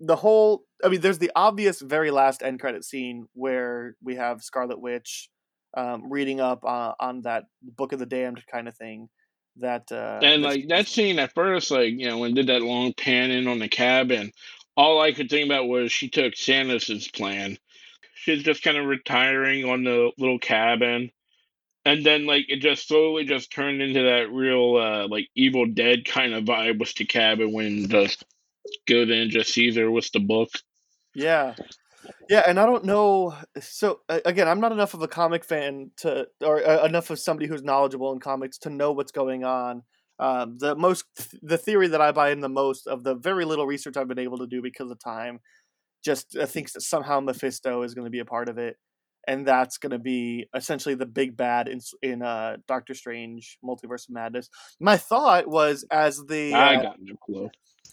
[0.00, 4.42] the whole I mean there's the obvious very last end credit scene where we have
[4.42, 5.30] Scarlet Witch
[5.76, 9.08] um, reading up uh, on that Book of the Damned kind of thing.
[9.58, 12.92] That uh, and like that scene at first, like you know, when did that long
[12.92, 14.32] pan in on the cabin,
[14.76, 17.56] all I could think about was she took Thanos's plan.
[18.16, 21.12] She's just kind of retiring on the little cabin,
[21.84, 26.04] and then like it just slowly just turned into that real uh, like Evil Dead
[26.04, 28.14] kind of vibe with the cabin when the
[28.86, 30.50] good and just Caesar with the book.
[31.14, 31.54] Yeah,
[32.28, 33.34] yeah, and I don't know.
[33.60, 37.48] So again, I'm not enough of a comic fan to, or uh, enough of somebody
[37.48, 39.82] who's knowledgeable in comics to know what's going on.
[40.18, 41.04] Um, the most,
[41.42, 44.18] the theory that I buy in the most of the very little research I've been
[44.18, 45.40] able to do because of time,
[46.04, 48.76] just uh, thinks that somehow Mephisto is going to be a part of it,
[49.26, 54.08] and that's going to be essentially the big bad in in uh, Doctor Strange Multiverse
[54.08, 54.48] of Madness.
[54.80, 57.50] My thought was as the I uh, got no clue.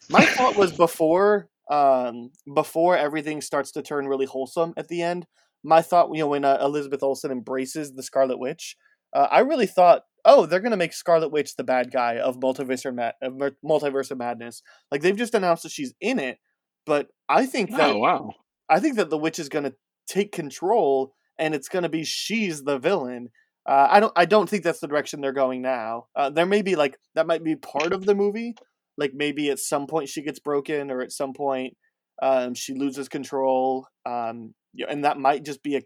[0.09, 5.25] My thought was before um, before everything starts to turn really wholesome at the end.
[5.63, 8.75] My thought, you know, when uh, Elizabeth Olsen embraces the Scarlet Witch,
[9.15, 12.85] uh, I really thought, oh, they're gonna make Scarlet Witch the bad guy of Multiverse
[12.85, 14.61] of, Mad- of Multiverse of Madness.
[14.91, 16.39] Like they've just announced that she's in it,
[16.85, 18.31] but I think that oh, wow,
[18.69, 19.73] I think that the witch is gonna
[20.07, 23.29] take control, and it's gonna be she's the villain.
[23.65, 26.07] Uh, I don't I don't think that's the direction they're going now.
[26.15, 28.55] Uh, there may be like that might be part of the movie,
[28.97, 31.75] like maybe at some point she gets broken or at some point
[32.21, 34.53] um, she loses control um,
[34.87, 35.81] and that might just be a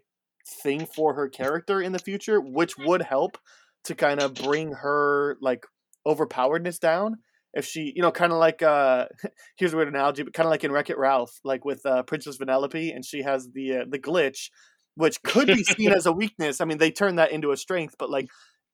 [0.62, 3.38] thing for her character in the future which would help
[3.84, 5.64] to kind of bring her like
[6.06, 7.16] overpoweredness down.
[7.54, 9.06] If she you know kind of like uh
[9.56, 12.02] here's a weird analogy but kind of like in wreck it ralph like with uh,
[12.02, 14.50] princess vanellope and she has the uh, the glitch
[14.96, 16.60] which could be seen as a weakness.
[16.60, 18.26] I mean they turn that into a strength but like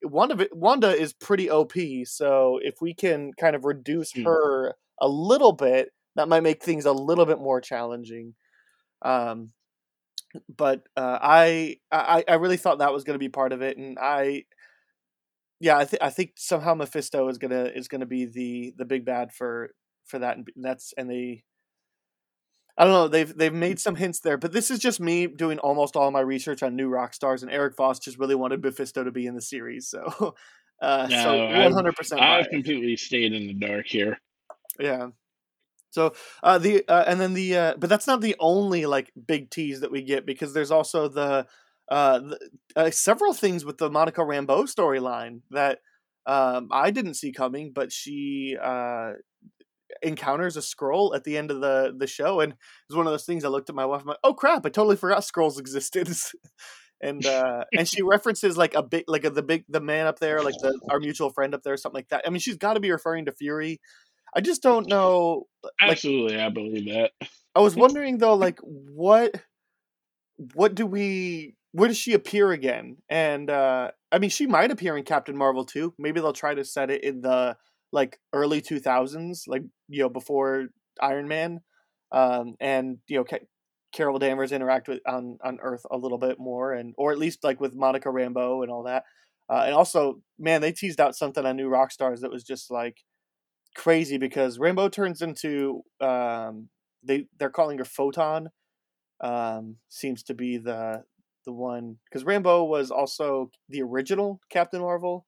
[0.02, 1.72] Wanda Wanda is pretty OP,
[2.04, 4.24] so if we can kind of reduce hmm.
[4.24, 8.34] her a little bit, that might make things a little bit more challenging.
[9.02, 9.52] Um,
[10.54, 13.76] but uh, I, I I really thought that was going to be part of it,
[13.76, 14.44] and I,
[15.60, 19.04] yeah, I think I think somehow Mephisto is gonna is gonna be the the big
[19.04, 19.70] bad for
[20.06, 21.44] for that, and that's and they
[22.76, 23.08] I don't know.
[23.08, 26.20] They've they've made some hints there, but this is just me doing almost all my
[26.20, 29.42] research on New Rockstars, and Erik Voss just really wanted Mephisto to be in the
[29.42, 30.34] series, so
[30.82, 32.22] uh, no, so one hundred percent.
[32.22, 34.18] I've completely stayed in the dark here.
[34.80, 35.08] Yeah.
[35.90, 39.50] So uh, the uh, and then the uh, but that's not the only like big
[39.50, 41.46] tease that we get because there's also the,
[41.90, 45.80] uh, the uh, several things with the Monica Rambeau storyline that
[46.24, 49.12] um, I didn't see coming, but she uh,
[50.02, 53.12] encounters a scroll at the end of the the show, and it was one of
[53.12, 53.44] those things.
[53.44, 54.66] I looked at my wife, I'm like, "Oh crap!
[54.66, 56.08] I totally forgot scrolls existed."
[57.02, 60.20] and uh, and she references like a big, like a, the big, the man up
[60.20, 62.22] there, like the our mutual friend up there, something like that.
[62.26, 63.80] I mean, she's got to be referring to Fury.
[64.34, 65.46] I just don't know.
[65.62, 67.10] Like, Absolutely, I believe that.
[67.54, 69.34] I was wondering though, like what,
[70.54, 71.56] what do we?
[71.72, 72.98] Where does she appear again?
[73.08, 75.94] And uh, I mean, she might appear in Captain Marvel too.
[75.98, 77.56] Maybe they'll try to set it in the
[77.92, 80.68] like early 2000s, like you know before
[81.00, 81.60] Iron Man,
[82.10, 83.38] um, and you know
[83.92, 87.44] Carol Danvers interact with on on Earth a little bit more, and or at least
[87.44, 89.04] like with Monica Rambeau and all that.
[89.48, 92.98] Uh, and also, man, they teased out something on New Rockstars that was just like
[93.74, 96.68] crazy because Rambeau turns into um,
[97.02, 98.48] they they're calling her Photon.
[99.20, 101.04] Um, seems to be the
[101.44, 105.26] the one because Rambeau was also the original Captain Marvel,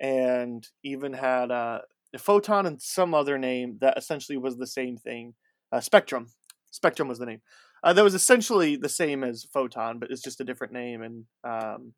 [0.00, 1.80] and even had uh,
[2.20, 5.34] Photon and some other name that essentially was the same thing.
[5.72, 6.28] Uh, Spectrum.
[6.70, 7.40] Spectrum was the name.
[7.82, 11.24] Uh, that was essentially the same as Photon, but it's just a different name, and
[11.44, 11.92] um,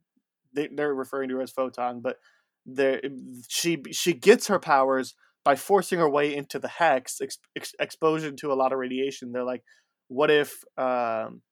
[0.53, 2.01] they, they're referring to her as Photon.
[2.01, 2.17] But
[3.49, 8.33] she she gets her powers by forcing her way into the hex, ex, ex, exposure
[8.33, 9.31] to a lot of radiation.
[9.31, 9.63] They're like,
[10.09, 11.43] what if um,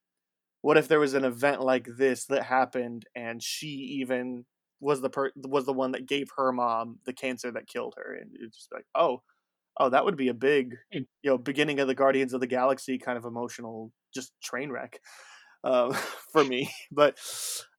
[0.61, 3.67] what if there was an event like this that happened, and she
[4.01, 4.45] even
[4.79, 8.13] was the per- was the one that gave her mom the cancer that killed her,
[8.13, 9.21] and it's just like, oh,
[9.77, 12.97] Oh, that would be a big, you know, beginning of the Guardians of the Galaxy
[12.97, 15.01] kind of emotional, just train wreck
[15.65, 15.91] uh,
[16.31, 16.71] for me.
[16.93, 17.17] But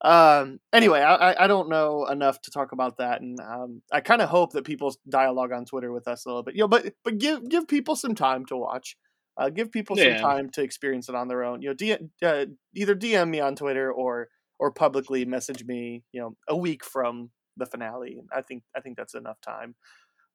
[0.02, 4.02] um, anyway, I, I- I don't know enough to talk about that, and um, I
[4.02, 6.54] kind of hope that people dialogue on Twitter with us a little bit.
[6.54, 8.94] You know, but but give give people some time to watch.
[9.38, 10.16] Uh, give people Yeah.
[10.18, 11.62] some time to experience it on their own.
[11.62, 16.02] You know, D- uh, either DM me on Twitter or or publicly message me.
[16.12, 18.20] You know, a week from the finale.
[18.34, 19.74] I think I think that's enough time.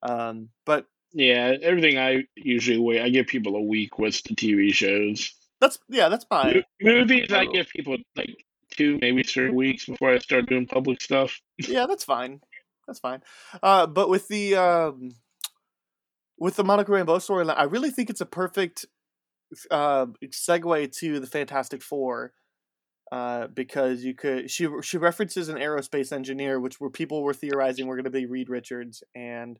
[0.03, 3.01] Um, but Yeah, everything I usually wait.
[3.01, 5.33] I give people a week with the TV shows.
[5.59, 6.63] that's yeah, that's fine.
[6.81, 8.29] Mo- Movies, I give people like
[8.71, 11.39] two, maybe three weeks before I start doing public stuff.
[11.57, 12.41] yeah, that's fine.
[12.87, 13.21] That's fine.
[13.61, 15.11] Uh, but with the um,
[16.39, 18.85] with the Monica Rambeau storyline, I really think it's a perfect
[19.69, 22.33] uh, segue to the Fantastic Four.
[23.11, 27.85] Uh, because you could, she she references an aerospace engineer, which were people were theorizing
[27.87, 29.59] were going to be Reed Richards, and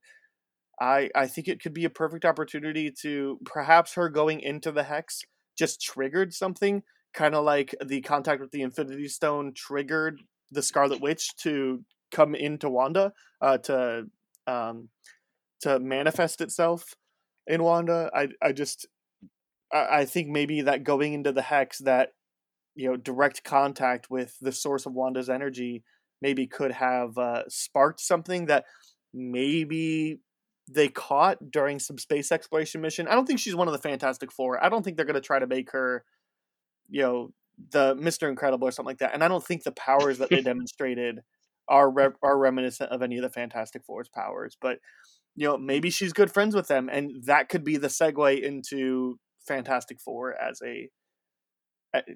[0.80, 4.84] I I think it could be a perfect opportunity to perhaps her going into the
[4.84, 5.24] hex
[5.58, 6.82] just triggered something,
[7.14, 12.36] kind of like the contact with the Infinity Stone triggered the Scarlet Witch to come
[12.36, 13.12] into Wanda,
[13.42, 14.06] uh, to
[14.48, 14.88] um,
[15.62, 16.96] to manifest itself
[17.48, 18.10] in Wanda.
[18.16, 18.88] I I just
[19.74, 22.14] I, I think maybe that going into the hex that
[22.76, 25.84] you know direct contact with the source of Wanda's energy
[26.22, 28.66] maybe could have uh, sparked something that
[29.14, 30.20] maybe
[30.70, 33.08] they caught during some space exploration mission.
[33.08, 34.64] I don't think she's one of the Fantastic Four.
[34.64, 36.06] I don't think they're going to try to make her,
[36.90, 37.34] you know,
[37.72, 39.14] the Mister Incredible or something like that.
[39.14, 41.22] And I don't think the powers that they demonstrated
[41.68, 44.56] are re- are reminiscent of any of the Fantastic Four's powers.
[44.62, 44.80] But
[45.36, 49.20] you know, maybe she's good friends with them, and that could be the segue into
[49.48, 50.90] Fantastic Four as a,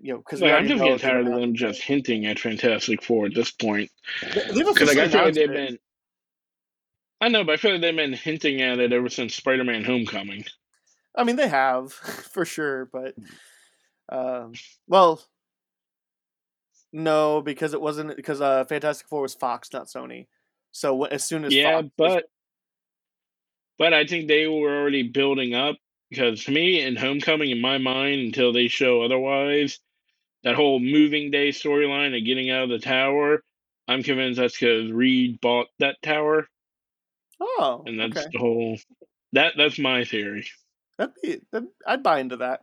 [0.01, 3.25] you know, because Like, I'm just getting tired of them just hinting at Fantastic Four
[3.25, 3.91] at this point.
[4.21, 5.79] Because like, I feel like they've been.
[7.21, 10.45] I know, but I feel like they've been hinting at it ever since Spider-Man: Homecoming.
[11.15, 13.15] I mean, they have for sure, but
[14.09, 14.53] um,
[14.87, 15.21] well,
[16.93, 20.27] no, because it wasn't because uh, Fantastic Four was Fox, not Sony.
[20.71, 22.23] So as soon as Yeah, Fox was- but
[23.77, 25.75] but I think they were already building up
[26.09, 29.79] because to me, in Homecoming, in my mind, until they show otherwise,
[30.43, 33.43] that whole moving day storyline of getting out of the tower,
[33.87, 36.47] I'm convinced that's because Reed bought that tower,
[37.41, 38.77] oh, and that's okay, the whole.
[39.33, 40.47] That that's my theory
[40.97, 42.61] that'd be that, I'd buy into that.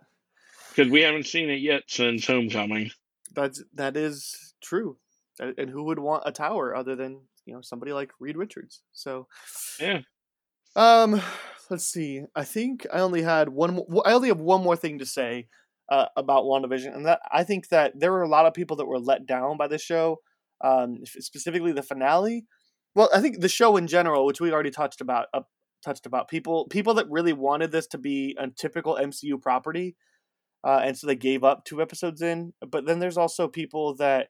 [0.71, 2.91] because we haven't seen it yet since Homecoming.
[3.35, 4.97] That's that is true.
[5.41, 8.83] And and who would want a tower other than you know somebody like Reed Richards?
[8.93, 9.29] So
[9.81, 10.01] Yeah.
[10.75, 11.21] Um,
[11.71, 12.23] let's see.
[12.35, 13.75] I think I only had one.
[13.75, 15.49] More, I only have one more thing to say
[15.91, 18.87] uh, about WandaVision, and that I think that there were a lot of people that
[18.87, 20.21] were let down by the show,
[20.63, 22.47] um, specifically the finale.
[22.95, 25.43] Well, I think the show in general, which we already touched about, uh,
[25.85, 29.97] touched about people, people that really wanted this to be a typical MCU property,
[30.65, 32.53] uh, and so they gave up two episodes in.
[32.67, 34.29] But then there's also people that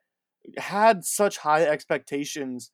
[0.59, 2.72] had such high expectations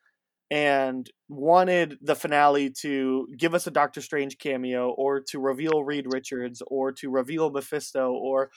[0.50, 6.06] and wanted the finale to give us a Doctor Strange cameo or to reveal Reed
[6.11, 8.50] Richards or to reveal Mephisto or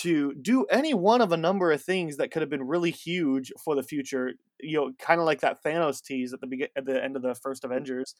[0.00, 3.52] to do any one of a number of things that could have been really huge
[3.64, 6.84] for the future, you know, kind of like that Thanos tease at the begin at
[6.84, 8.14] the end of the first Avengers.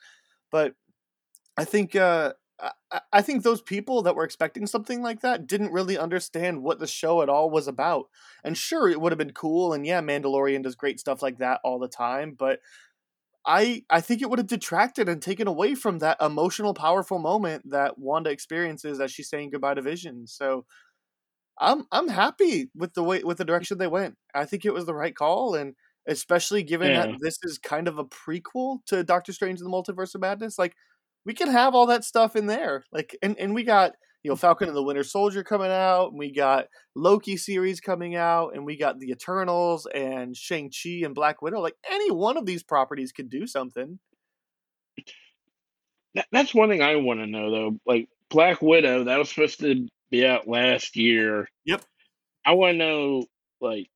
[0.50, 0.74] But
[1.56, 2.34] I think uh
[2.90, 6.78] I, I think those people that were expecting something like that didn't really understand what
[6.78, 8.06] the show at all was about.
[8.44, 11.60] And sure, it would have been cool, and yeah, Mandalorian does great stuff like that
[11.64, 12.60] all the time, but
[13.46, 17.70] I I think it would have detracted and taken away from that emotional, powerful moment
[17.70, 20.26] that Wanda experiences as she's saying goodbye to Vision.
[20.26, 20.66] So
[21.58, 24.16] I'm I'm happy with the way with the direction they went.
[24.34, 25.74] I think it was the right call, and
[26.06, 27.06] especially given Yeah.
[27.06, 30.58] that this is kind of a prequel to Doctor Strange and the Multiverse of Madness,
[30.58, 30.74] like
[31.24, 32.84] we can have all that stuff in there.
[32.92, 33.92] Like and, and we got
[34.26, 38.16] you know Falcon and the Winter Soldier coming out, and we got Loki series coming
[38.16, 41.60] out, and we got the Eternals and Shang Chi and Black Widow.
[41.60, 44.00] Like any one of these properties could do something.
[46.32, 47.76] That's one thing I want to know though.
[47.86, 51.48] Like Black Widow, that was supposed to be out last year.
[51.64, 51.84] Yep.
[52.44, 53.26] I want to know,
[53.60, 53.86] like,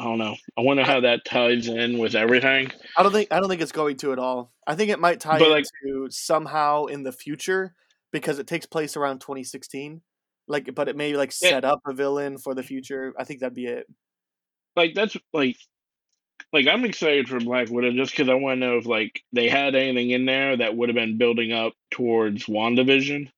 [0.00, 0.34] I don't know.
[0.56, 2.72] I wonder how that ties in with everything.
[2.96, 4.50] I don't think I don't think it's going to at all.
[4.66, 7.74] I think it might tie But, like- into somehow in the future
[8.10, 10.00] because it takes place around 2016.
[10.48, 13.12] Like, but it may like set up a villain for the future.
[13.18, 13.86] I think that'd be it.
[14.74, 15.56] Like that's like,
[16.52, 19.48] like I'm excited for Black Widow just because I want to know if like they
[19.50, 23.30] had anything in there that would have been building up towards WandaVision.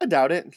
[0.00, 0.54] I doubt it.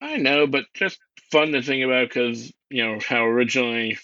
[0.00, 0.98] I know, but just
[1.34, 3.98] fun to think about because you know how originally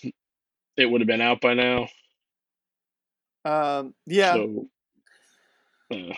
[0.77, 1.89] it would have been out by now.
[3.45, 4.69] Um, yeah, So,
[5.93, 6.15] uh,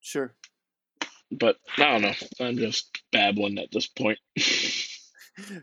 [0.00, 0.34] sure.
[1.30, 2.12] but I don't know.
[2.40, 4.18] I'm just babbling at this point.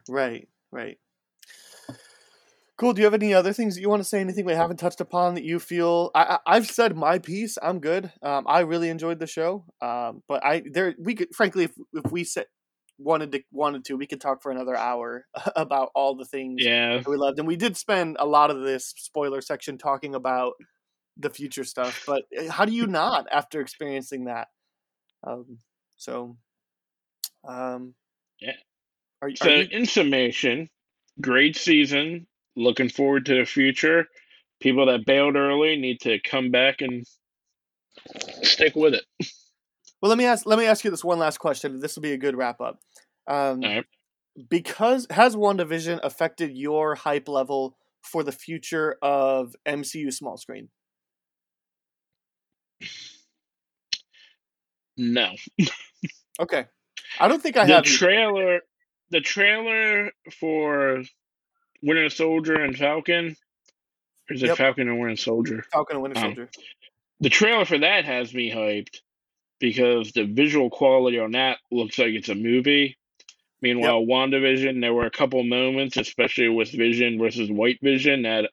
[0.10, 0.98] Right, right.
[2.78, 2.94] Cool.
[2.94, 4.20] Do you have any other things that you want to say?
[4.20, 6.10] Anything we haven't touched upon that you feel?
[6.16, 7.60] I, I I've said my piece.
[7.62, 8.12] I'm good.
[8.24, 9.66] Um, I really enjoyed the show.
[9.82, 12.46] Um, but I there we could frankly if if we said
[13.00, 15.26] wanted to wanted to we could talk for another hour
[15.56, 17.02] about all the things yeah.
[17.06, 20.54] we loved and we did spend a lot of this spoiler section talking about
[21.20, 22.04] the future stuff.
[22.06, 24.48] But eh, how do you not after experiencing that?
[25.24, 25.60] Um,
[25.96, 26.38] so,
[27.48, 27.96] um,
[28.40, 28.54] Yeah.
[29.22, 30.70] Are, are So, you in summation,
[31.20, 32.28] great season.
[32.56, 34.08] Looking forward to the future.
[34.60, 37.06] People that bailed early need to come back and
[38.42, 39.06] stick with it.
[40.02, 40.46] Well, let me ask.
[40.46, 41.80] Let me ask you this one last question.
[41.80, 42.80] This will be a good wrap up.
[43.28, 43.86] Um, right.
[44.50, 50.70] Because has WandaVision affected your hype level for the future of MCU small screen?
[54.98, 55.32] No.
[56.40, 56.66] Okay,
[57.20, 57.86] I don't think I the have.
[57.86, 57.96] either.
[57.98, 58.60] trailer
[59.10, 61.02] the trailer for
[61.82, 63.36] Winter Soldier and Falcon
[64.30, 64.58] or is it Yep.
[64.58, 65.64] Falcon and Winter Soldier?
[65.72, 66.50] Falcon and Winter Um, Soldier.
[67.22, 69.02] The trailer for that has me hyped
[69.60, 72.98] because the visual quality on that looks like it's a movie.
[73.62, 78.52] Meanwhile, WandaVision, there were a couple moments, especially with Vision versus White Vision, that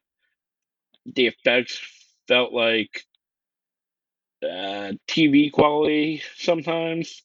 [1.05, 1.78] the effects
[2.26, 3.05] felt like
[4.42, 7.22] uh, TV quality sometimes.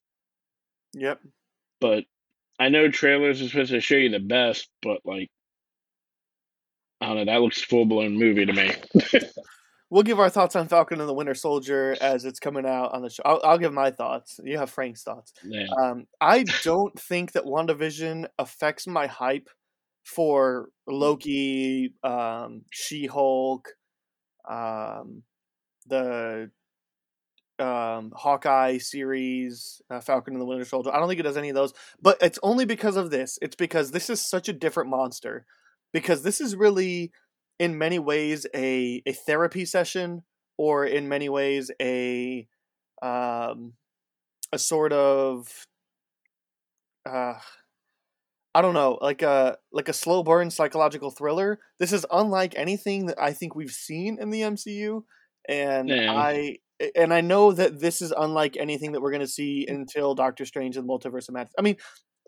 [0.94, 1.22] Yep.
[1.80, 2.04] But
[2.60, 5.30] I know trailers are supposed to show you the best, but like,
[7.00, 8.74] I don't know, that looks full blown movie to me.
[9.90, 13.02] We'll give our thoughts on Falcon and the Winter Soldier as it's coming out on
[13.02, 13.24] the show.
[13.26, 14.40] I'll, I'll give my thoughts.
[14.44, 15.34] You have Frank's thoughts.
[15.44, 15.66] yeah.
[15.82, 19.50] Um, I don't think that WandaVision affects my hype
[20.04, 23.70] for Loki, um, She Hulk,
[24.50, 25.24] um,
[25.88, 26.52] the
[27.60, 30.94] um, Hawkeye series, uh, Falcon and the Winter Soldier.
[30.94, 33.38] I don't think it does any of those, but it's only because of this.
[33.42, 35.46] It's because this is such a different monster.
[35.92, 37.12] Because this is really,
[37.60, 40.24] in many ways, a a therapy session,
[40.58, 42.48] or in many ways a
[43.02, 43.74] um,
[44.52, 45.48] a sort of
[47.08, 47.36] uh,
[48.56, 51.60] I don't know, like a like a slow burn psychological thriller.
[51.80, 55.04] This is unlike anything that I think we've seen in the MCU,
[55.48, 55.92] and.
[55.92, 56.58] I
[56.96, 60.46] and I know that this is unlike anything that we're going to see until Doctor
[60.46, 61.54] Strange and the Multiverse of Madness.
[61.60, 61.76] I mean,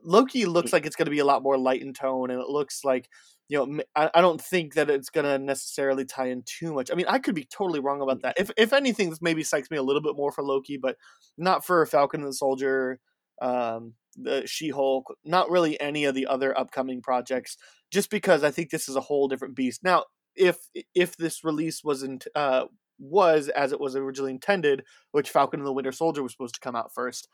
[0.04, 2.50] Loki looks like it's going to be a lot more light in tone, and it
[2.50, 3.08] looks like
[3.52, 6.90] you know I, I don't think that it's going to necessarily tie in too much.
[6.90, 8.36] I mean, I could be totally wrong about that.
[8.40, 10.96] If if anything, this maybe psychs me a little bit more for Loki, but
[11.38, 13.02] not for Falcon and the Soldier,
[13.42, 17.58] um, the She Hulk, not really any of the other upcoming projects.
[17.92, 19.84] Just because I think this is a whole different beast.
[19.84, 20.58] Now, if
[20.96, 22.68] if this release wasn't uh,
[23.00, 26.62] was as it was originally intended, which Falcon and the Winter Soldier was supposed to
[26.62, 27.28] come out first,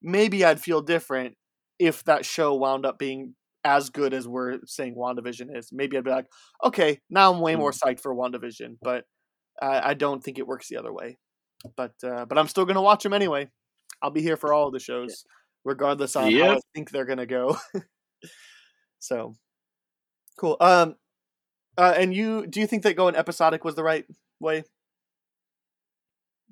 [0.00, 1.34] maybe I'd feel different
[1.80, 3.34] if that show wound up being
[3.64, 5.70] as good as we're saying WandaVision is.
[5.72, 6.26] Maybe I'd be like,
[6.62, 9.04] okay, now I'm way more psyched for WandaVision, but
[9.60, 11.18] I, I don't think it works the other way.
[11.76, 13.48] But uh, but I'm still gonna watch them anyway.
[14.02, 15.24] I'll be here for all of the shows,
[15.64, 17.56] regardless on how I think they're gonna go.
[18.98, 19.34] so
[20.38, 20.58] cool.
[20.60, 20.96] Um,
[21.78, 24.04] uh, and you do you think that going episodic was the right
[24.40, 24.64] way?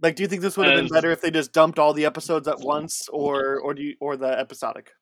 [0.01, 2.07] Like, do you think this would have been better if they just dumped all the
[2.07, 4.93] episodes at once, or or do you or the episodic?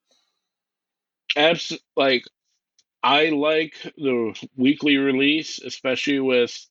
[1.36, 2.24] Abs- like
[3.02, 6.66] I like the weekly release, especially with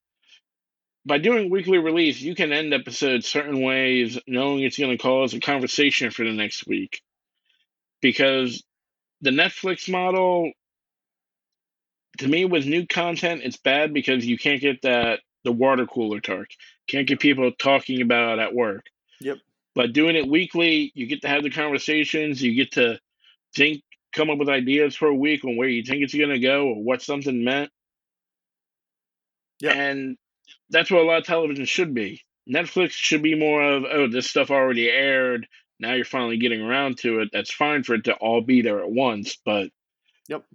[1.05, 5.33] by doing weekly release, you can end episodes certain ways, knowing it's going to cause
[5.33, 7.01] a conversation for the next week.
[8.01, 8.63] Because
[9.21, 10.51] the Netflix model,
[12.19, 16.19] to me, with new content, it's bad because you can't get that the water cooler
[16.19, 16.47] talk.
[16.87, 18.85] Can't get people talking about it at work.
[19.21, 19.37] Yep.
[19.75, 22.41] But doing it weekly, you get to have the conversations.
[22.41, 22.99] You get to
[23.55, 23.83] think,
[24.13, 26.67] come up with ideas for a week on where you think it's going to go
[26.67, 27.71] or what something meant.
[29.59, 29.73] Yeah.
[29.73, 30.17] And
[30.69, 32.21] that's what a lot of television should be.
[32.49, 35.47] Netflix should be more of, oh, this stuff already aired.
[35.79, 37.29] Now you're finally getting around to it.
[37.31, 39.69] That's fine for it to all be there at once, but
[40.29, 40.45] Yep.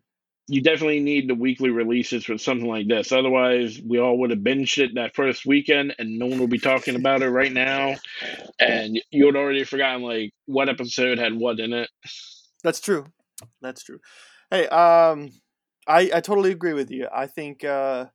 [0.49, 3.13] you definitely need the weekly releases for something like this.
[3.13, 6.59] Otherwise, we all would have binged it that first weekend, and no one will be
[6.59, 7.97] talking about it right now.
[8.59, 11.91] And you would already forgotten like what episode had what in it.
[12.63, 13.07] That's true.
[13.61, 13.99] That's true.
[14.51, 15.31] Hey, um,
[15.87, 17.09] I I totally agree with you.
[17.13, 18.07] I think uh,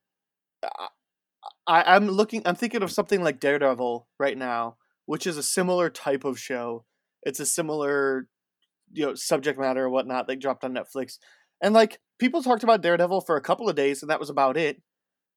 [1.68, 2.42] I I'm looking.
[2.46, 6.86] I'm thinking of something like Daredevil right now, which is a similar type of show.
[7.24, 8.28] It's a similar,
[8.94, 10.28] you know, subject matter or whatnot.
[10.28, 11.18] They dropped on Netflix,
[11.62, 14.58] and like people talked about Daredevil for a couple of days, and that was about
[14.58, 14.82] it.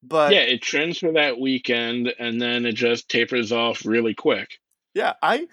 [0.03, 4.59] But yeah, it trends for that weekend, and then it just tapers off really quick.
[4.95, 5.47] Yeah, I,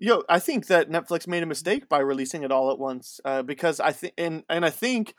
[0.00, 3.20] know, I think that Netflix made a mistake by releasing it all at once.
[3.24, 5.14] Uh, because I think, and and I think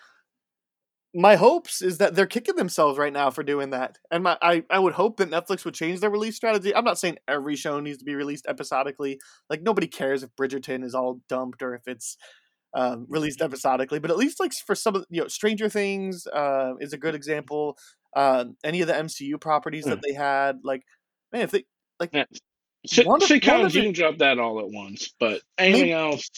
[1.13, 3.97] my hopes is that they're kicking themselves right now for doing that.
[4.11, 6.75] And my I, I would hope that Netflix would change their release strategy.
[6.75, 9.19] I'm not saying every show needs to be released episodically.
[9.49, 12.17] Like nobody cares if Bridgerton is all dumped or if it's
[12.75, 16.73] um, released episodically, but at least like for some of you know Stranger Things uh,
[16.80, 17.78] is a good example.
[18.15, 20.84] Uh, any of the MCU properties that they had, like
[21.32, 21.65] man, if they
[21.99, 22.25] like yeah.
[22.89, 26.29] S- sitcoms, you can drop that all at once, but anything maybe, else,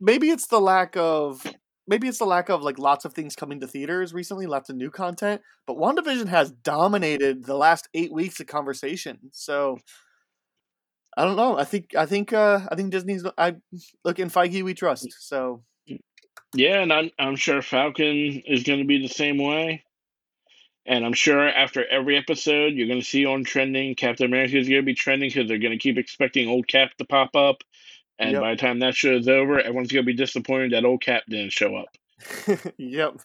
[0.00, 1.44] maybe it's the lack of
[1.86, 4.76] maybe it's the lack of like lots of things coming to theaters recently, lots of
[4.76, 5.40] new content.
[5.66, 9.18] But WandaVision has dominated the last eight weeks of conversation.
[9.32, 9.78] So
[11.16, 11.58] I don't know.
[11.58, 13.56] I think I think uh I think Disney's I
[14.04, 15.08] look in Feige we trust.
[15.18, 15.62] So
[16.54, 19.82] yeah, and I'm I'm sure Falcon is going to be the same way.
[20.86, 24.68] And I'm sure after every episode, you're going to see on trending, Captain America is
[24.68, 27.62] going to be trending because they're going to keep expecting old Cap to pop up.
[28.18, 28.40] And yep.
[28.40, 31.24] by the time that show is over, everyone's going to be disappointed that old Cap
[31.28, 31.88] didn't show up.
[32.78, 33.20] yep.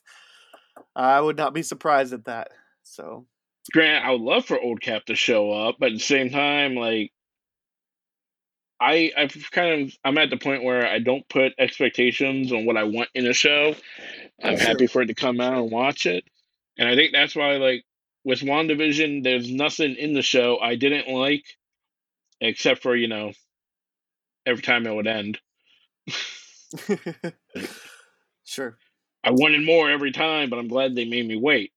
[0.96, 2.50] I would not be surprised at that.
[2.84, 3.26] So,
[3.72, 6.76] Grant, I would love for old Cap to show up, but at the same time,
[6.76, 7.12] like,
[8.82, 12.78] I I've kind of I'm at the point where I don't put expectations on what
[12.78, 13.76] I want in a show.
[14.44, 16.24] I'm happy for it to come out and watch it.
[16.78, 17.84] And I think that's why like
[18.24, 21.46] with WandaVision, there's nothing in the show I didn't like
[22.40, 23.34] except for, you know,
[24.46, 25.40] every time it would end.
[28.44, 28.78] sure.
[29.24, 31.72] I wanted more every time, but I'm glad they made me wait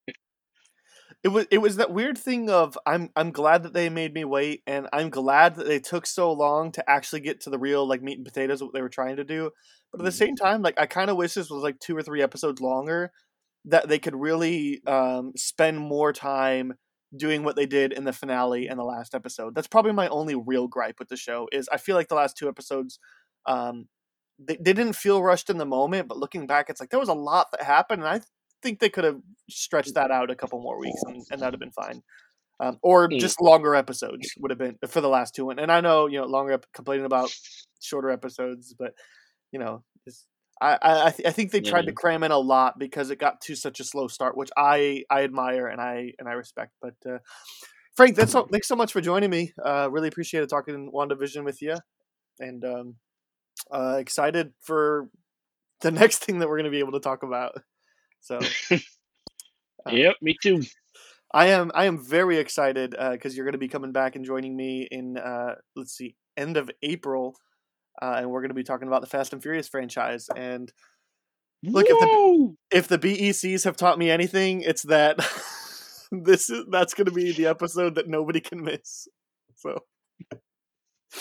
[1.25, 4.23] it was it was that weird thing of I'm I'm glad that they made me
[4.25, 7.87] wait, and I'm glad that they took so long to actually get to the real
[7.87, 9.49] like meat and potatoes what they were trying to do.
[9.91, 10.17] But at the mm-hmm.
[10.17, 13.11] same time, like I kind of wish this was like two or three episodes longer,
[13.65, 16.73] that they could really um, spend more time
[17.15, 19.55] doing what they did in the finale and the last episode.
[19.55, 22.37] That's probably my only real gripe with the show is I feel like the last
[22.37, 22.99] two episodes
[23.45, 23.87] um,
[24.39, 27.09] they, they didn't feel rushed in the moment, but looking back, it's like there was
[27.09, 28.21] a lot that happened, and I
[28.61, 31.59] think they could have stretched that out a couple more weeks, and, and that'd have
[31.59, 32.01] been fine.
[32.59, 35.49] Um, or just longer episodes would have been for the last two.
[35.49, 37.29] And I know you know longer complaining about
[37.81, 38.93] shorter episodes, but
[39.51, 39.83] you know,
[40.61, 41.91] I I, th- I think they tried yeah.
[41.91, 45.03] to cram in a lot because it got to such a slow start, which I
[45.09, 46.73] I admire and I and I respect.
[46.81, 47.19] But uh,
[47.95, 49.53] Frank, that's all, thanks so much for joining me.
[49.63, 51.77] Uh, really appreciated talking WandaVision with you,
[52.39, 52.95] and um,
[53.71, 55.09] uh, excited for
[55.81, 57.53] the next thing that we're going to be able to talk about.
[58.21, 58.39] So,
[58.71, 58.77] uh,
[59.91, 60.63] yep, me too.
[61.33, 64.25] I am I am very excited because uh, you're going to be coming back and
[64.25, 67.35] joining me in uh, let's see end of April,
[68.01, 70.29] uh, and we're going to be talking about the Fast and Furious franchise.
[70.35, 70.71] And
[71.63, 75.17] look, if the, if the BECs have taught me anything, it's that
[76.11, 79.07] this is that's going to be the episode that nobody can miss.
[79.55, 79.79] So.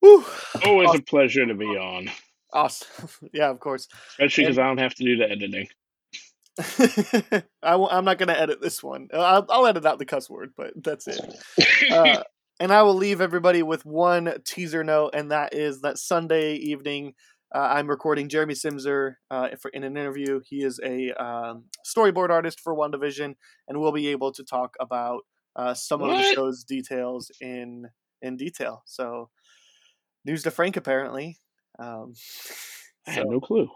[0.00, 0.24] Whew.
[0.64, 1.00] Always awesome.
[1.00, 2.10] a pleasure to be on.
[2.52, 3.08] Awesome.
[3.32, 3.88] yeah, of course.
[4.12, 5.68] Especially because I don't have to do the editing.
[7.62, 9.08] I w- I'm not going to edit this one.
[9.12, 11.20] I'll, I'll, edit out the cuss word, but that's it.
[11.90, 12.22] Uh,
[12.60, 17.14] and I will leave everybody with one teaser note, and that is that Sunday evening,
[17.54, 20.40] uh, I'm recording Jeremy Simser uh, for, in an interview.
[20.44, 23.34] He is a um, storyboard artist for WandaVision,
[23.68, 25.22] and we'll be able to talk about
[25.56, 26.10] uh, some what?
[26.10, 27.86] of the show's details in
[28.20, 28.82] in detail.
[28.86, 29.30] So,
[30.24, 31.38] news to Frank apparently.
[31.78, 32.14] Um,
[33.06, 33.70] I had no clue.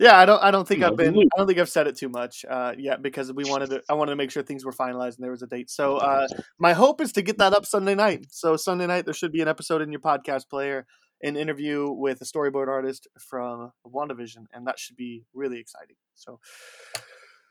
[0.00, 0.42] Yeah, I don't.
[0.42, 1.16] I don't think I've been.
[1.16, 3.82] I don't think I've said it too much uh, yet because we wanted to.
[3.88, 5.70] I wanted to make sure things were finalized and there was a date.
[5.70, 6.26] So uh,
[6.58, 8.26] my hope is to get that up Sunday night.
[8.30, 10.86] So Sunday night there should be an episode in your podcast player,
[11.22, 15.96] an interview with a storyboard artist from WandaVision, and that should be really exciting.
[16.14, 16.40] So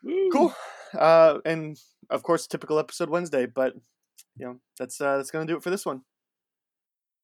[0.03, 0.29] Woo.
[0.31, 0.55] cool.
[0.97, 1.77] Uh, and
[2.09, 3.73] of course, typical episode Wednesday, but
[4.35, 6.01] you know that's uh, that's gonna do it for this one.